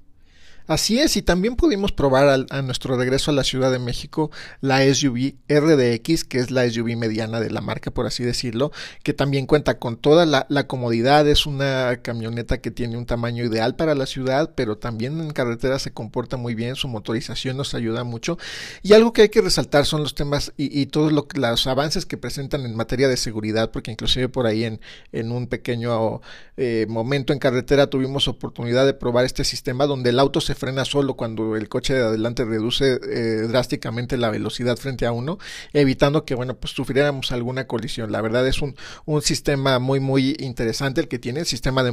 Así 0.69 0.99
es, 0.99 1.17
y 1.17 1.23
también 1.23 1.57
pudimos 1.57 1.93
probar 1.93 2.45
a 2.51 2.61
nuestro 2.61 2.95
regreso 2.99 3.31
a 3.31 3.35
la 3.35 3.43
Ciudad 3.43 3.73
de 3.73 3.79
México 3.79 4.31
la 4.61 4.83
SUV 4.83 5.33
RDX, 5.49 6.25
que 6.25 6.41
es 6.41 6.51
la 6.51 6.69
SUV 6.69 6.95
mediana 6.95 7.41
de 7.41 7.51
la 7.51 7.63
marca, 7.63 7.91
por 7.91 8.05
así 8.05 8.23
decirlo, 8.23 8.71
que 9.03 9.15
también 9.15 9.47
cuenta 9.47 9.79
con 9.79 9.97
toda 9.97 10.27
la, 10.27 10.67
comodidad, 10.67 11.27
es 11.27 11.47
una 11.47 12.03
camioneta 12.03 12.59
que 12.59 12.71
tiene 12.71 12.99
un 12.99 13.07
tamaño 13.07 13.47
ideal 13.47 13.77
para 13.77 13.95
la 13.95 14.05
ciudad, 14.05 14.53
pero 14.55 14.77
también 14.77 15.19
en 15.23 15.31
carretera 15.31 15.79
se 15.79 15.93
comporta 15.93 16.37
muy 16.37 16.55
bien, 16.55 16.77
su 16.77 16.87
motorización 16.87 17.57
nos 17.57 17.73
ayuda 17.73 18.05
mucho. 18.05 18.37
Y 18.83 18.93
algo 18.93 19.15
que 19.15 19.23
hay 19.23 19.29
que 19.31 19.41
resaltar 19.41 19.87
son 19.87 20.03
los 20.03 20.15
temas 20.15 20.53
y, 20.59 20.85
todos 20.89 21.13
los 21.13 21.67
avances 21.67 22.05
que 22.05 22.19
presentan 22.19 22.67
en 22.67 22.77
materia 22.77 23.09
de 23.09 23.17
seguridad, 23.17 23.71
porque 23.71 23.91
inclusive 23.91 24.29
por 24.29 24.47
ahí 24.47 24.65
en, 24.65 24.81
en 25.13 25.33
un 25.33 25.47
pequeño 25.47 26.21
eh, 26.59 26.85
momento 26.91 27.33
en 27.33 27.39
carretera 27.39 27.89
tuvimos 27.89 28.29
oportunidad 28.29 28.85
de 28.85 28.93
probar 28.93 29.25
este 29.25 29.45
sistema 29.45 29.87
donde 29.87 30.11
el 30.11 30.19
auto 30.19 30.43
se 30.43 30.58
frena 30.59 30.85
solo 30.85 31.15
cuando 31.15 31.57
el 31.57 31.69
coche 31.69 31.95
de 31.95 32.03
adelante 32.03 32.45
reduce 32.45 32.99
eh, 33.03 33.47
drásticamente 33.49 34.17
la 34.19 34.31
velocidad 34.31 34.77
frente 34.77 35.07
a 35.07 35.13
uno, 35.13 35.39
evitando 35.73 36.25
que, 36.25 36.35
bueno, 36.35 36.57
pues 36.57 36.75
sufriéramos 36.75 37.33
alguna 37.33 37.67
colisión. 37.67 38.13
La 38.13 38.21
verdad 38.21 38.47
es 38.47 38.61
un, 38.61 38.77
un 39.07 39.23
sistema 39.23 39.79
muy, 39.79 40.01
muy 40.01 40.37
interesante 40.39 41.01
el 41.01 41.09
que 41.09 41.19
tiene, 41.19 41.41
el 41.41 41.47
sistema 41.47 41.83
de 41.83 41.93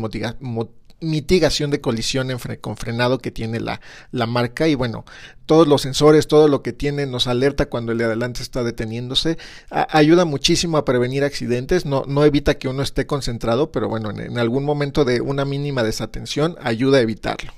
mitigación 1.02 1.72
de 1.72 1.82
colisión 1.82 2.32
en 2.32 2.40
con 2.62 2.78
frenado 2.78 3.20
que 3.20 3.32
tiene 3.32 3.60
la, 3.60 3.82
la 4.12 4.26
marca 4.28 4.68
y 4.68 4.76
bueno, 4.76 5.06
todos 5.46 5.68
los 5.68 5.82
sensores, 5.82 6.28
todo 6.28 6.48
lo 6.48 6.62
que 6.62 6.74
tiene 6.74 7.06
nos 7.06 7.28
alerta 7.28 7.68
cuando 7.68 7.92
el 7.92 7.98
de 7.98 8.06
adelante 8.06 8.42
está 8.42 8.64
deteniéndose, 8.64 9.38
ayuda 9.70 10.26
muchísimo 10.26 10.78
a 10.78 10.86
prevenir 10.86 11.24
accidentes, 11.24 11.86
no, 11.86 12.04
no 12.08 12.24
evita 12.26 12.58
que 12.58 12.68
uno 12.68 12.82
esté 12.82 13.06
concentrado, 13.06 13.72
pero 13.72 13.90
bueno, 13.90 14.12
en 14.12 14.38
algún 14.38 14.64
momento 14.64 15.06
de 15.06 15.22
una 15.22 15.46
mínima 15.46 15.84
desatención 15.84 16.56
ayuda 16.62 17.00
a 17.00 17.02
evitarlo. 17.02 17.52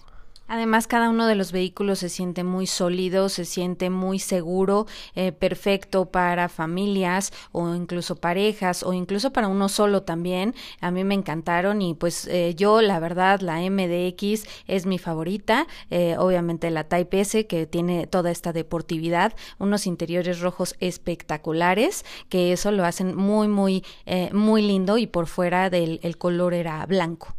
Además, 0.48 0.88
cada 0.88 1.10
uno 1.10 1.28
de 1.28 1.36
los 1.36 1.52
vehículos 1.52 2.00
se 2.00 2.10
siente 2.10 2.44
muy 2.44 2.68
sólido, 2.68 3.30
se 3.30 3.46
siente 3.46 3.90
muy 3.90 4.20
seguro, 4.20 4.88
eh, 5.16 5.32
perfecto 5.32 6.06
para 6.06 6.50
familias 6.50 7.34
o 7.52 7.76
incluso 7.76 8.16
parejas 8.16 8.84
o 8.84 8.94
incluso 8.94 9.34
para 9.34 9.50
uno 9.50 9.70
solo 9.70 10.04
también. 10.04 10.56
A 10.80 10.92
mí 10.92 11.04
me 11.04 11.16
encantaron 11.16 11.82
y 11.82 11.94
pues 11.94 12.28
eh, 12.28 12.54
yo 12.56 12.82
la 12.82 13.00
verdad 13.00 13.42
la 13.42 13.60
MDX 13.60 14.46
es 14.68 14.86
mi 14.86 15.00
favorita. 15.00 15.68
Eh, 15.90 16.16
obviamente 16.18 16.72
la 16.72 16.86
Type 16.86 17.20
S 17.20 17.46
que 17.48 17.66
tiene 17.66 18.08
toda 18.08 18.32
esta 18.32 18.54
deportividad, 18.54 19.34
unos 19.60 19.86
interiores 19.86 20.40
rojos 20.40 20.76
espectaculares 20.80 22.06
que 22.30 22.54
eso 22.54 22.72
lo 22.72 22.86
hacen 22.86 23.16
muy 23.16 23.48
muy 23.48 23.84
muy 24.32 24.62
lindo 24.62 24.98
y 24.98 25.08
por 25.08 25.28
fuera 25.28 25.70
del 25.70 26.00
el 26.04 26.18
color 26.18 26.54
era 26.54 26.86
blanco. 26.86 27.37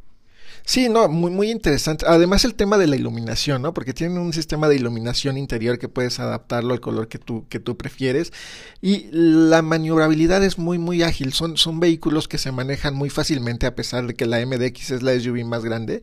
Sí, 0.64 0.88
no, 0.88 1.08
muy, 1.08 1.30
muy 1.30 1.50
interesante. 1.50 2.04
Además 2.06 2.44
el 2.44 2.54
tema 2.54 2.78
de 2.78 2.86
la 2.86 2.96
iluminación, 2.96 3.62
¿no? 3.62 3.74
Porque 3.74 3.94
tienen 3.94 4.18
un 4.18 4.32
sistema 4.32 4.68
de 4.68 4.76
iluminación 4.76 5.38
interior 5.38 5.78
que 5.78 5.88
puedes 5.88 6.20
adaptarlo 6.20 6.74
al 6.74 6.80
color 6.80 7.08
que 7.08 7.18
tú, 7.18 7.46
que 7.48 7.60
tú 7.60 7.76
prefieres. 7.76 8.32
Y 8.80 9.08
la 9.10 9.62
maniobrabilidad 9.62 10.44
es 10.44 10.58
muy, 10.58 10.78
muy 10.78 11.02
ágil. 11.02 11.32
Son, 11.32 11.56
son 11.56 11.80
vehículos 11.80 12.28
que 12.28 12.38
se 12.38 12.52
manejan 12.52 12.94
muy 12.94 13.10
fácilmente 13.10 13.66
a 13.66 13.74
pesar 13.74 14.06
de 14.06 14.14
que 14.14 14.26
la 14.26 14.44
MDX 14.44 14.90
es 14.90 15.02
la 15.02 15.18
SUV 15.18 15.44
más 15.44 15.64
grande. 15.64 16.02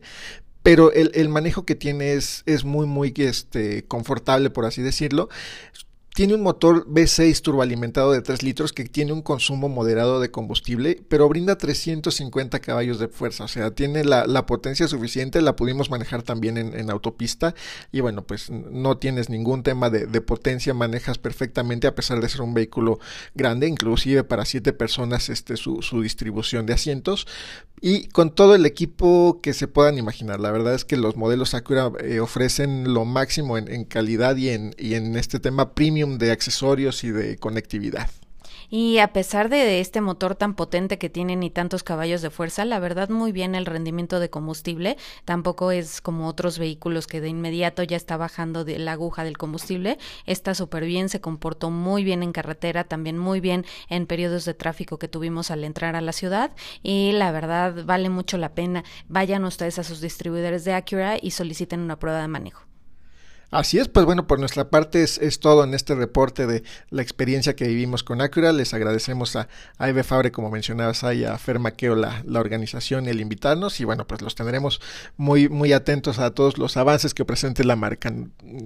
Pero 0.62 0.92
el, 0.92 1.12
el 1.14 1.28
manejo 1.28 1.64
que 1.64 1.76
tiene 1.76 2.14
es, 2.14 2.42
es 2.46 2.64
muy, 2.64 2.86
muy 2.86 3.14
este, 3.16 3.84
confortable, 3.84 4.50
por 4.50 4.64
así 4.64 4.82
decirlo 4.82 5.28
tiene 6.16 6.32
un 6.32 6.40
motor 6.40 6.86
V6 6.86 7.42
turboalimentado 7.42 8.10
de 8.10 8.22
3 8.22 8.42
litros 8.42 8.72
que 8.72 8.84
tiene 8.86 9.12
un 9.12 9.20
consumo 9.20 9.68
moderado 9.68 10.18
de 10.18 10.30
combustible, 10.30 11.02
pero 11.10 11.28
brinda 11.28 11.58
350 11.58 12.58
caballos 12.60 12.98
de 12.98 13.08
fuerza, 13.08 13.44
o 13.44 13.48
sea, 13.48 13.72
tiene 13.72 14.02
la, 14.02 14.46
potencia 14.46 14.88
suficiente, 14.88 15.42
la 15.42 15.56
pudimos 15.56 15.90
manejar 15.90 16.22
también 16.22 16.56
en, 16.56 16.90
autopista 16.90 17.54
y 17.92 18.00
bueno, 18.00 18.26
pues 18.26 18.48
no 18.48 18.96
tienes 18.96 19.28
ningún 19.28 19.62
tema 19.62 19.90
de, 19.90 20.20
potencia, 20.22 20.72
manejas 20.72 21.18
perfectamente 21.18 21.86
a 21.86 21.94
pesar 21.94 22.22
de 22.22 22.30
ser 22.30 22.40
un 22.40 22.54
vehículo 22.54 22.98
grande, 23.34 23.68
inclusive 23.68 24.24
para 24.24 24.46
7 24.46 24.72
personas 24.72 25.28
este, 25.28 25.58
su, 25.58 25.82
distribución 26.00 26.64
de 26.64 26.72
asientos, 26.72 27.26
y 27.78 28.08
con 28.08 28.34
todo 28.34 28.54
el 28.54 28.64
equipo 28.64 29.40
que 29.42 29.52
se 29.52 29.68
puedan 29.68 29.98
imaginar. 29.98 30.40
La 30.40 30.50
verdad 30.50 30.72
es 30.72 30.86
que 30.86 30.96
los 30.96 31.14
modelos 31.16 31.52
Acura 31.52 31.92
eh, 32.02 32.20
ofrecen 32.20 32.94
lo 32.94 33.04
máximo 33.04 33.58
en, 33.58 33.70
en 33.70 33.84
calidad 33.84 34.34
y 34.36 34.48
en, 34.48 34.74
y 34.78 34.94
en 34.94 35.14
este 35.14 35.40
tema 35.40 35.74
premium 35.74 36.05
de 36.06 36.30
accesorios 36.30 37.04
y 37.04 37.10
de 37.10 37.36
conectividad. 37.36 38.10
Y 38.68 38.98
a 38.98 39.12
pesar 39.12 39.48
de 39.48 39.80
este 39.80 40.00
motor 40.00 40.34
tan 40.34 40.54
potente 40.54 40.98
que 40.98 41.08
tiene 41.08 41.36
y 41.44 41.50
tantos 41.50 41.82
caballos 41.82 42.22
de 42.22 42.30
fuerza, 42.30 42.64
la 42.64 42.78
verdad 42.78 43.08
muy 43.08 43.30
bien 43.30 43.54
el 43.54 43.66
rendimiento 43.66 44.18
de 44.18 44.30
combustible. 44.30 44.96
Tampoco 45.24 45.70
es 45.70 46.00
como 46.00 46.26
otros 46.28 46.58
vehículos 46.58 47.06
que 47.06 47.20
de 47.20 47.28
inmediato 47.28 47.82
ya 47.82 47.96
está 47.96 48.16
bajando 48.16 48.64
de 48.64 48.78
la 48.78 48.92
aguja 48.92 49.24
del 49.24 49.38
combustible. 49.38 49.98
Está 50.26 50.54
súper 50.54 50.84
bien, 50.84 51.08
se 51.08 51.20
comportó 51.20 51.70
muy 51.70 52.02
bien 52.02 52.22
en 52.22 52.32
carretera, 52.32 52.84
también 52.84 53.18
muy 53.18 53.40
bien 53.40 53.64
en 53.88 54.06
periodos 54.06 54.44
de 54.44 54.54
tráfico 54.54 54.98
que 54.98 55.08
tuvimos 55.08 55.50
al 55.50 55.62
entrar 55.62 55.94
a 55.94 56.00
la 56.00 56.12
ciudad. 56.12 56.52
Y 56.82 57.12
la 57.12 57.30
verdad 57.30 57.84
vale 57.84 58.10
mucho 58.10 58.38
la 58.38 58.54
pena. 58.54 58.84
Vayan 59.08 59.44
ustedes 59.44 59.78
a 59.78 59.84
sus 59.84 60.00
distribuidores 60.00 60.64
de 60.64 60.74
Acura 60.74 61.16
y 61.20 61.30
soliciten 61.30 61.80
una 61.80 61.98
prueba 61.98 62.20
de 62.20 62.28
manejo. 62.28 62.66
Así 63.50 63.78
es, 63.78 63.88
pues 63.88 64.04
bueno, 64.04 64.26
por 64.26 64.40
nuestra 64.40 64.70
parte 64.70 65.02
es, 65.02 65.40
todo 65.40 65.64
en 65.64 65.72
este 65.72 65.94
reporte 65.94 66.46
de 66.46 66.64
la 66.90 67.02
experiencia 67.02 67.54
que 67.54 67.66
vivimos 67.66 68.02
con 68.02 68.20
Acura. 68.20 68.52
Les 68.52 68.74
agradecemos 68.74 69.36
a, 69.36 69.48
a 69.78 70.02
Fabre, 70.02 70.32
como 70.32 70.50
mencionabas, 70.50 71.04
y 71.14 71.24
a 71.24 71.38
Fer 71.38 71.58
Maqueo, 71.60 71.94
la, 71.94 72.22
la 72.26 72.40
organización 72.40 73.06
el 73.06 73.20
invitarnos. 73.20 73.80
Y 73.80 73.84
bueno, 73.84 74.06
pues 74.06 74.20
los 74.20 74.34
tendremos 74.34 74.80
muy, 75.16 75.48
muy 75.48 75.72
atentos 75.72 76.18
a 76.18 76.32
todos 76.32 76.58
los 76.58 76.76
avances 76.76 77.14
que 77.14 77.24
presente 77.24 77.64
la 77.64 77.76
marca. 77.76 78.12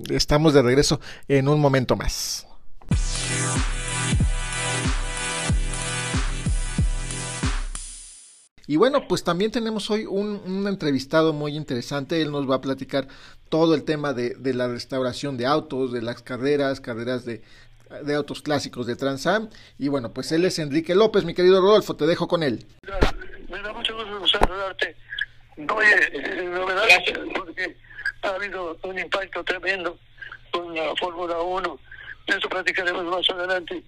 Estamos 0.09 0.55
de 0.55 0.63
regreso 0.63 1.01
en 1.29 1.49
un 1.49 1.61
momento 1.61 1.97
más. 1.97 2.47
Y 8.71 8.77
bueno, 8.77 9.09
pues 9.09 9.25
también 9.25 9.51
tenemos 9.51 9.91
hoy 9.91 10.07
un, 10.07 10.65
entrevistado 10.69 11.33
muy 11.33 11.57
interesante. 11.57 12.23
Él 12.23 12.31
nos 12.31 12.49
va 12.49 12.55
a 12.55 12.61
platicar 12.61 13.09
todo 13.51 13.75
el 13.75 13.85
tema 13.85 14.15
de, 14.15 14.31
de 14.31 14.55
la 14.55 14.69
restauración 14.69 15.37
de 15.37 15.45
autos, 15.45 15.93
de 15.93 16.01
las 16.01 16.23
carreras, 16.23 16.81
carreras 16.81 17.27
de, 17.27 17.43
de 18.03 18.15
autos 18.15 18.41
clásicos 18.41 18.87
de 18.87 18.97
Transam. 18.97 19.51
Y 19.79 19.89
bueno, 19.89 20.13
pues 20.13 20.33
él 20.33 20.45
es 20.45 20.59
Enrique 20.59 20.95
López, 20.95 21.25
mi 21.25 21.35
querido 21.35 21.61
Rodolfo, 21.61 21.97
te 21.97 22.07
dejo 22.07 22.29
con 22.29 22.43
él. 22.43 22.65
Me 23.49 23.61
da 23.61 23.73
mucho 23.73 23.95
gusto 23.95 24.39
saludarte. 24.39 24.97
Oye, 25.57 26.45
novedades, 26.45 27.13
porque 27.35 27.77
ha 28.23 28.29
habido 28.29 28.79
un 28.83 28.99
impacto 28.99 29.45
tremendo 29.45 29.99
con 30.53 30.75
la 30.75 30.95
Fórmula 30.97 31.41
1. 31.41 31.79
De 32.29 32.37
eso 32.37 32.49
platicaremos 32.49 33.05
más 33.05 33.29
adelante, 33.31 33.83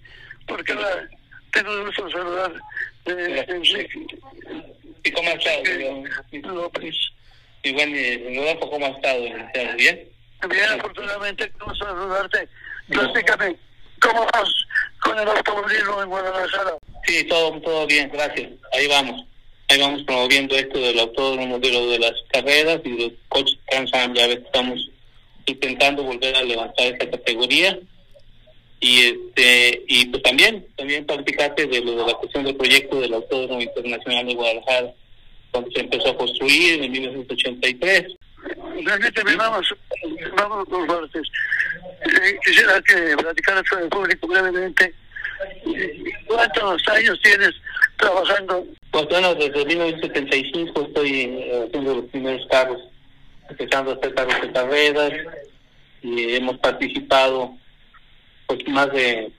porque 0.47 0.73
ahora 0.73 1.09
tengo 1.53 1.71
el 1.71 1.85
gusto 1.85 2.05
de 2.05 2.11
saludar 2.11 2.53
de 3.05 3.39
Enrique. 3.47 4.07
¿Y 5.05 5.11
cómo 5.11 5.29
estás? 5.29 6.43
López. 6.43 7.12
Y 7.63 7.71
bueno, 7.71 7.95
Rodolfo, 8.35 8.69
¿cómo 8.69 8.85
has 8.85 8.95
estado? 8.97 9.25
¿Estás 9.25 9.75
bien? 9.77 10.09
Bien, 10.49 10.65
afortunadamente, 10.77 11.49
quiero 11.57 11.75
saludarte. 11.75 12.49
Platícame, 12.89 13.55
¿cómo 14.01 14.27
vas 14.33 14.49
con 15.01 15.17
el 15.17 15.27
automovilismo 15.29 16.03
en 16.03 16.09
Guadalajara? 16.09 16.73
Sí, 17.07 17.23
todo, 17.23 17.61
todo 17.61 17.87
bien, 17.87 18.11
gracias. 18.13 18.51
Ahí 18.73 18.87
vamos. 18.87 19.25
Ahí 19.69 19.79
vamos 19.79 20.03
promoviendo 20.03 20.55
esto 20.55 20.77
del 20.77 20.99
autódromo, 20.99 21.57
de, 21.59 21.71
lo 21.71 21.89
de 21.89 21.99
las 21.99 22.13
carreras 22.33 22.81
y 22.83 22.89
los 22.89 23.11
coches 23.29 23.57
Transam. 23.69 24.13
Ya 24.13 24.27
ves, 24.27 24.39
estamos 24.39 24.89
intentando 25.45 26.03
volver 26.03 26.35
a 26.35 26.43
levantar 26.43 26.87
esta 26.87 27.09
categoría. 27.09 27.79
Y 28.81 28.99
este 28.99 29.81
y 29.87 30.05
pues 30.07 30.21
también, 30.23 30.67
también 30.75 31.05
platicarte 31.05 31.65
de 31.67 31.79
lo 31.79 31.95
de 31.95 32.11
la 32.11 32.13
cuestión 32.15 32.43
del 32.43 32.57
proyecto 32.57 32.99
del 32.99 33.13
Autódromo 33.13 33.61
Internacional 33.61 34.27
de 34.27 34.33
Guadalajara 34.33 34.93
cuando 35.53 35.71
se 35.71 35.81
empezó 35.81 36.09
a 36.09 36.17
construir 36.17 36.83
en 36.83 36.91
1983. 36.91 38.05
Realmente 38.83 39.21
vamos, 39.37 39.73
vamos 40.35 40.67
por 40.67 40.87
partes. 40.87 41.27
Eh, 42.05 42.37
quisiera 42.43 42.81
que 42.81 43.15
platicaras 43.15 43.63
con 43.69 43.83
el 43.83 43.89
público 43.89 44.27
brevemente. 44.27 44.93
¿Cuántos 46.27 46.87
años 46.89 47.19
tienes 47.21 47.51
trabajando? 47.97 48.65
Pues 48.91 49.05
bueno, 49.07 49.35
desde 49.35 49.65
1975 49.65 50.81
estoy 50.87 51.21
eh, 51.21 51.65
haciendo 51.67 51.95
los 51.95 52.05
primeros 52.05 52.45
carros, 52.49 52.81
empezando 53.49 53.91
a 53.91 53.95
hacer 53.95 54.13
carros 54.15 54.41
de 54.41 54.51
carreras 54.51 55.11
y 56.01 56.35
hemos 56.35 56.57
participado 56.57 57.55
pues 58.47 58.67
más 58.67 58.91
de 58.91 59.31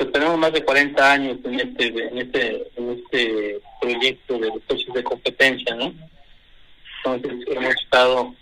pues 0.00 0.12
tenemos 0.12 0.38
más 0.38 0.50
de 0.54 0.64
40 0.64 1.12
años 1.12 1.36
en 1.44 1.60
este 1.60 1.88
en 1.88 2.18
este 2.18 2.70
en 2.74 2.90
este 2.90 3.60
proyecto 3.82 4.38
de 4.38 4.48
los 4.48 4.62
coches 4.66 4.94
de 4.94 5.04
competencia 5.04 5.74
no 5.74 5.92
entonces 7.04 7.46
hemos 7.54 7.74
estado 7.74 8.34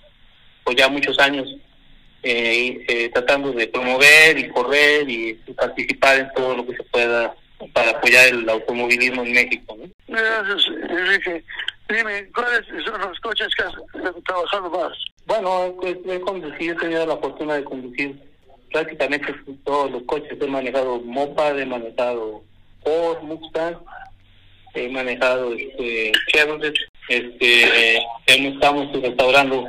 pues 0.62 0.76
ya 0.76 0.88
muchos 0.88 1.18
años 1.18 1.48
eh, 2.22 2.84
eh, 2.86 3.10
tratando 3.12 3.50
de 3.50 3.66
promover 3.66 4.38
y 4.38 4.48
correr 4.50 5.10
y, 5.10 5.34
participar 5.56 6.20
en 6.20 6.32
todo 6.32 6.58
lo 6.58 6.64
que 6.64 6.76
se 6.76 6.84
pueda 6.84 7.34
para 7.72 7.90
apoyar 7.90 8.28
el 8.28 8.48
automovilismo 8.48 9.24
en 9.24 9.32
México 9.32 9.76
¿no? 9.76 9.88
gracias 10.06 10.64
Enrique. 10.88 11.44
Dime 11.88 12.28
cuáles 12.36 12.66
son 12.84 13.00
los 13.00 13.18
coches 13.18 13.48
que 13.56 13.64
has 13.64 14.22
trabajado 14.24 14.70
más 14.70 14.96
bueno 15.26 15.74
pues, 15.80 15.96
he 16.08 16.20
conducido 16.20 16.76
he 16.76 16.78
tenido 16.78 17.04
la 17.04 17.16
fortuna 17.16 17.54
de 17.54 17.64
conducir 17.64 18.27
prácticamente 18.70 19.34
todos 19.64 19.90
los 19.90 20.02
coches. 20.04 20.38
He 20.40 20.46
manejado 20.46 21.00
Mopar, 21.00 21.58
he 21.58 21.66
manejado 21.66 22.42
Ford, 22.82 23.22
Mustang, 23.22 23.76
he 24.74 24.88
manejado 24.88 25.54
este, 25.54 26.12
Chevrolet. 26.32 26.74
Este, 27.08 27.98
estamos 28.26 28.92
restaurando 29.00 29.66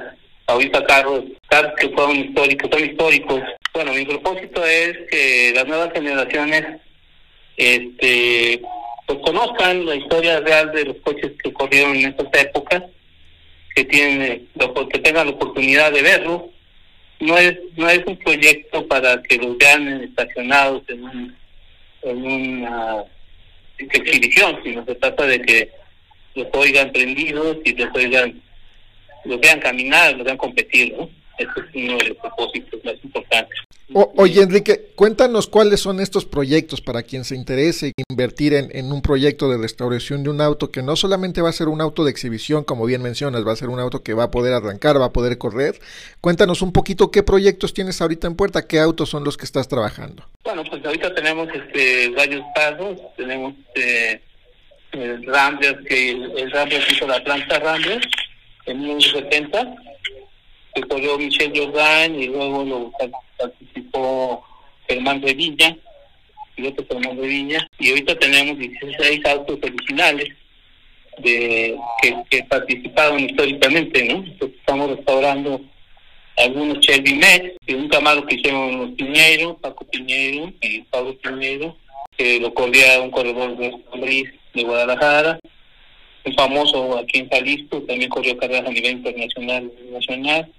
ahorita 0.47 0.85
carros, 0.85 1.23
carros 1.47 1.73
que 1.79 1.89
fueron 1.89 2.17
históricos, 2.17 2.69
son 2.71 2.85
históricos. 2.85 3.41
Bueno, 3.73 3.93
mi 3.93 4.05
propósito 4.05 4.65
es 4.65 4.97
que 5.09 5.53
las 5.55 5.67
nuevas 5.67 5.91
generaciones 5.93 6.81
este 7.57 8.61
pues 9.05 9.19
conozcan 9.25 9.85
la 9.85 9.95
historia 9.95 10.39
real 10.39 10.71
de 10.71 10.85
los 10.85 10.97
coches 10.97 11.31
que 11.43 11.51
corrieron 11.51 11.95
en 11.95 12.09
estas 12.09 12.27
épocas, 12.41 12.83
que 13.75 13.83
tienen 13.85 14.47
que 14.91 14.99
tengan 14.99 15.27
la 15.27 15.33
oportunidad 15.33 15.91
de 15.91 16.01
verlo 16.01 16.49
no 17.19 17.37
es 17.37 17.57
no 17.75 17.89
es 17.89 18.05
un 18.05 18.17
proyecto 18.17 18.87
para 18.87 19.21
que 19.23 19.37
los 19.37 19.57
vean 19.57 20.03
estacionados 20.03 20.83
en 20.87 21.03
un 21.03 21.37
en 22.03 22.25
una 22.25 23.03
exhibición 23.77 24.59
sino 24.63 24.85
se 24.85 24.95
trata 24.95 25.25
de 25.25 25.41
que 25.41 25.71
los 26.35 26.47
oigan 26.53 26.91
prendidos 26.91 27.57
y 27.65 27.75
los 27.75 27.89
oigan 27.93 28.41
los 29.25 29.39
vean 29.39 29.59
caminar 29.59 30.15
los 30.15 30.25
vean 30.25 30.37
competir 30.37 30.93
no 30.93 31.09
ese 31.37 31.51
es 31.57 31.75
uno 31.75 31.97
de 31.97 32.09
los 32.09 32.17
propósitos 32.17 32.83
más 32.83 32.95
importantes 33.03 33.59
oye, 33.93 34.41
Enrique, 34.41 34.91
cuéntanos 34.95 35.47
cuáles 35.47 35.79
son 35.79 35.99
estos 35.99 36.25
proyectos 36.25 36.81
para 36.81 37.03
quien 37.03 37.23
se 37.23 37.35
interese 37.35 37.93
invertir 38.09 38.53
en, 38.53 38.69
en, 38.75 38.91
un 38.91 39.01
proyecto 39.01 39.49
de 39.49 39.57
restauración 39.57 40.23
de 40.23 40.29
un 40.29 40.41
auto 40.41 40.71
que 40.71 40.81
no 40.81 40.95
solamente 40.95 41.41
va 41.41 41.49
a 41.49 41.53
ser 41.53 41.67
un 41.67 41.81
auto 41.81 42.03
de 42.03 42.11
exhibición, 42.11 42.63
como 42.63 42.85
bien 42.85 43.01
mencionas, 43.01 43.45
va 43.47 43.53
a 43.53 43.55
ser 43.55 43.69
un 43.69 43.79
auto 43.79 44.03
que 44.03 44.13
va 44.13 44.25
a 44.25 44.31
poder 44.31 44.53
arrancar, 44.53 44.99
va 44.99 45.05
a 45.05 45.13
poder 45.13 45.37
correr. 45.37 45.79
Cuéntanos 46.21 46.61
un 46.61 46.71
poquito 46.71 47.11
qué 47.11 47.23
proyectos 47.23 47.73
tienes 47.73 48.01
ahorita 48.01 48.27
en 48.27 48.35
puerta, 48.35 48.67
qué 48.67 48.79
autos 48.79 49.09
son 49.09 49.23
los 49.23 49.37
que 49.37 49.45
estás 49.45 49.67
trabajando. 49.67 50.23
Bueno, 50.43 50.63
pues 50.69 50.85
ahorita 50.85 51.13
tenemos 51.15 51.47
este, 51.53 52.09
varios 52.09 52.43
pasos, 52.53 52.97
tenemos 53.15 53.53
eh, 53.75 54.21
el 54.91 55.25
Rambler, 55.25 55.83
que 55.83 56.11
el, 56.11 56.37
el 56.37 56.51
Rambler 56.51 56.83
hizo 56.91 57.07
la 57.07 57.23
planta 57.23 57.59
Rambler 57.59 58.01
en 58.65 58.79
1970, 58.79 59.75
que 60.73 60.81
corrió 60.83 61.17
Michel 61.17 61.51
Jordan 61.55 62.15
y 62.19 62.27
luego 62.27 62.63
lo 62.63 62.91
participó 63.37 64.43
Germán 64.87 65.21
Revilla, 65.21 65.75
piloto 66.55 66.85
Germán 66.89 67.17
Revilla, 67.17 67.67
y 67.79 67.89
ahorita 67.89 68.17
tenemos 68.19 68.57
16 68.57 69.25
autos 69.25 69.59
originales 69.61 70.29
de 71.19 71.77
que, 72.29 72.43
participaron 72.43 73.19
históricamente, 73.19 74.05
¿no? 74.05 74.23
estamos 74.45 74.95
restaurando 74.95 75.61
algunos 76.37 76.79
Chevy 76.79 77.15
Met, 77.15 77.57
de 77.67 77.75
un 77.75 77.89
camaro 77.89 78.25
que 78.25 78.35
hicieron 78.35 78.77
los 78.77 78.91
Piñeiro, 78.91 79.57
Paco 79.57 79.85
Piñeiro 79.85 80.53
y 80.61 80.81
Pablo 80.83 81.17
Piñeiro, 81.17 81.75
que 82.17 82.39
lo 82.39 82.53
corría 82.53 83.01
un 83.01 83.11
corredor 83.11 83.57
de 83.57 84.29
de 84.53 84.63
Guadalajara, 84.63 85.39
un 86.25 86.33
famoso 86.33 86.97
aquí 86.97 87.19
en 87.19 87.29
Jalisco, 87.29 87.81
también 87.83 88.09
corrió 88.09 88.37
carreras 88.37 88.67
a 88.67 88.71
nivel 88.71 88.91
internacional 88.91 89.71
y 89.79 89.91
nacional. 89.91 90.51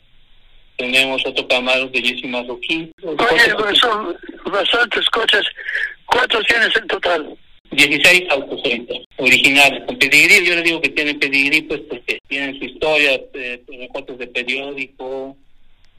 Tenemos 0.80 1.20
otro 1.26 1.46
camaro 1.46 1.88
de 1.88 2.00
Jesse 2.00 2.24
Marroquín. 2.24 2.90
Oye, 3.02 3.54
pues 3.58 3.78
son 3.78 4.16
bastantes 4.50 5.04
coches. 5.10 5.46
¿Cuántos 6.06 6.42
tienes 6.46 6.74
en 6.74 6.86
total? 6.86 7.36
16 7.72 8.30
autos 8.30 8.60
ahorita, 8.64 8.94
originales, 9.18 9.84
con 9.84 9.98
pedigrí. 9.98 10.42
Yo 10.42 10.54
le 10.54 10.62
digo 10.62 10.80
que 10.80 10.88
tienen 10.88 11.18
pedigrí 11.18 11.60
pues 11.60 11.82
porque 11.82 12.18
tienen 12.28 12.58
su 12.58 12.64
historia, 12.64 13.20
eh, 13.34 13.62
recortes 13.68 14.16
de 14.16 14.26
periódico, 14.28 15.36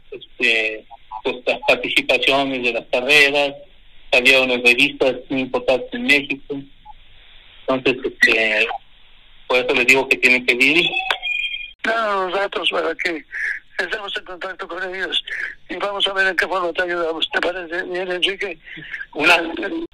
este, 0.10 0.84
pues 1.24 1.36
las 1.46 1.60
participaciones 1.68 2.64
de 2.64 2.74
las 2.74 2.86
carreras, 2.92 3.54
salieron 4.12 4.50
en 4.50 4.66
revistas 4.66 5.16
muy 5.30 5.42
importantes 5.42 5.94
en 5.94 6.04
México. 6.06 6.56
Entonces, 7.68 8.04
este, 8.04 8.68
por 9.46 9.60
eso 9.60 9.76
les 9.76 9.86
digo 9.86 10.10
que 10.10 10.18
tienen 10.18 10.44
que 10.44 10.56
vivir. 10.56 10.90
los 11.84 12.34
datos 12.34 12.68
para 12.72 12.96
que 12.96 13.24
estemos 13.84 14.16
en 14.18 14.26
contacto 14.26 14.68
con 14.68 14.96
ellos 14.96 15.24
y 15.70 15.76
vamos 15.76 16.08
a 16.08 16.14
ver 16.14 16.28
en 16.28 16.36
qué 16.36 16.48
forma 16.48 16.72
te 16.74 16.84
ayudamos. 16.84 17.30
¿Te 17.32 17.42
parece 17.42 17.84
bien, 17.84 18.12
Enrique? 18.12 18.58
Una, 19.14 19.42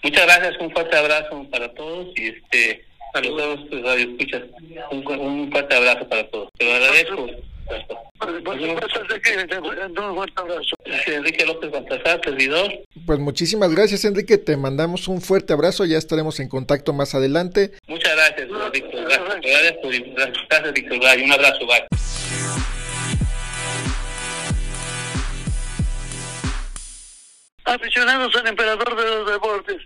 muchas 0.04 0.26
gracias, 0.26 0.58
un 0.60 0.72
fuerte 0.72 0.98
abrazo 0.98 1.46
para 1.52 1.74
todos 1.74 2.08
y 2.16 2.28
este 2.28 2.86
a 3.14 3.22
los 3.22 3.38
dos 3.38 3.84
radio 3.84 4.10
escuchas 4.10 4.44
un, 4.92 5.08
un 5.08 5.52
fuerte 5.52 5.76
abrazo 5.76 6.08
para 6.08 6.28
todos. 6.30 6.50
Te 6.58 6.66
lo 6.66 6.74
agradezco. 6.74 7.28
Enrique 11.08 11.46
López 11.46 11.72
Baltasar, 11.72 12.22
servidor. 12.24 12.72
Pues 13.06 13.20
muchísimas 13.20 13.72
gracias, 13.74 14.06
Enrique. 14.06 14.38
Te 14.38 14.58
mandamos 14.58 15.08
un 15.08 15.22
fuerte 15.22 15.54
abrazo. 15.54 15.86
Ya 15.86 15.98
estaremos 15.98 16.40
en 16.40 16.50
contacto 16.50 16.94
más 16.94 17.16
adelante. 17.16 17.72
Muchas 17.88 18.16
gracias, 18.16 18.48
Víctor. 18.72 19.04
Gracias, 19.04 19.42
gracias, 19.42 20.46
gracias 20.50 20.74
Víctor. 20.74 21.00
Un 21.24 21.32
abrazo, 21.32 21.66
bye. 21.68 22.17
Aficionados 27.68 28.34
al 28.36 28.48
emperador 28.48 28.96
de 28.96 29.10
los 29.10 29.30
deportes, 29.30 29.82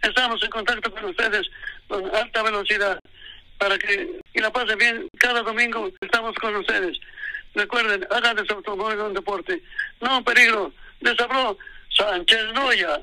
estamos 0.00 0.40
en 0.44 0.50
contacto 0.50 0.92
con 0.92 1.06
ustedes 1.06 1.50
con 1.88 2.14
alta 2.14 2.42
velocidad 2.42 3.00
para 3.58 3.76
que 3.78 4.20
y 4.32 4.40
la 4.40 4.52
pasen 4.52 4.78
bien. 4.78 5.08
Cada 5.18 5.42
domingo 5.42 5.90
estamos 6.00 6.34
con 6.36 6.54
ustedes. 6.56 6.98
Recuerden, 7.54 8.06
hagan 8.10 8.36
de 8.36 8.46
su 8.46 8.52
automóvil 8.52 9.00
un 9.00 9.14
deporte. 9.14 9.62
No 10.00 10.22
peligro. 10.22 10.72
Les 11.00 11.18
habló 11.18 11.58
Sánchez 11.90 12.52
Noya. 12.54 13.02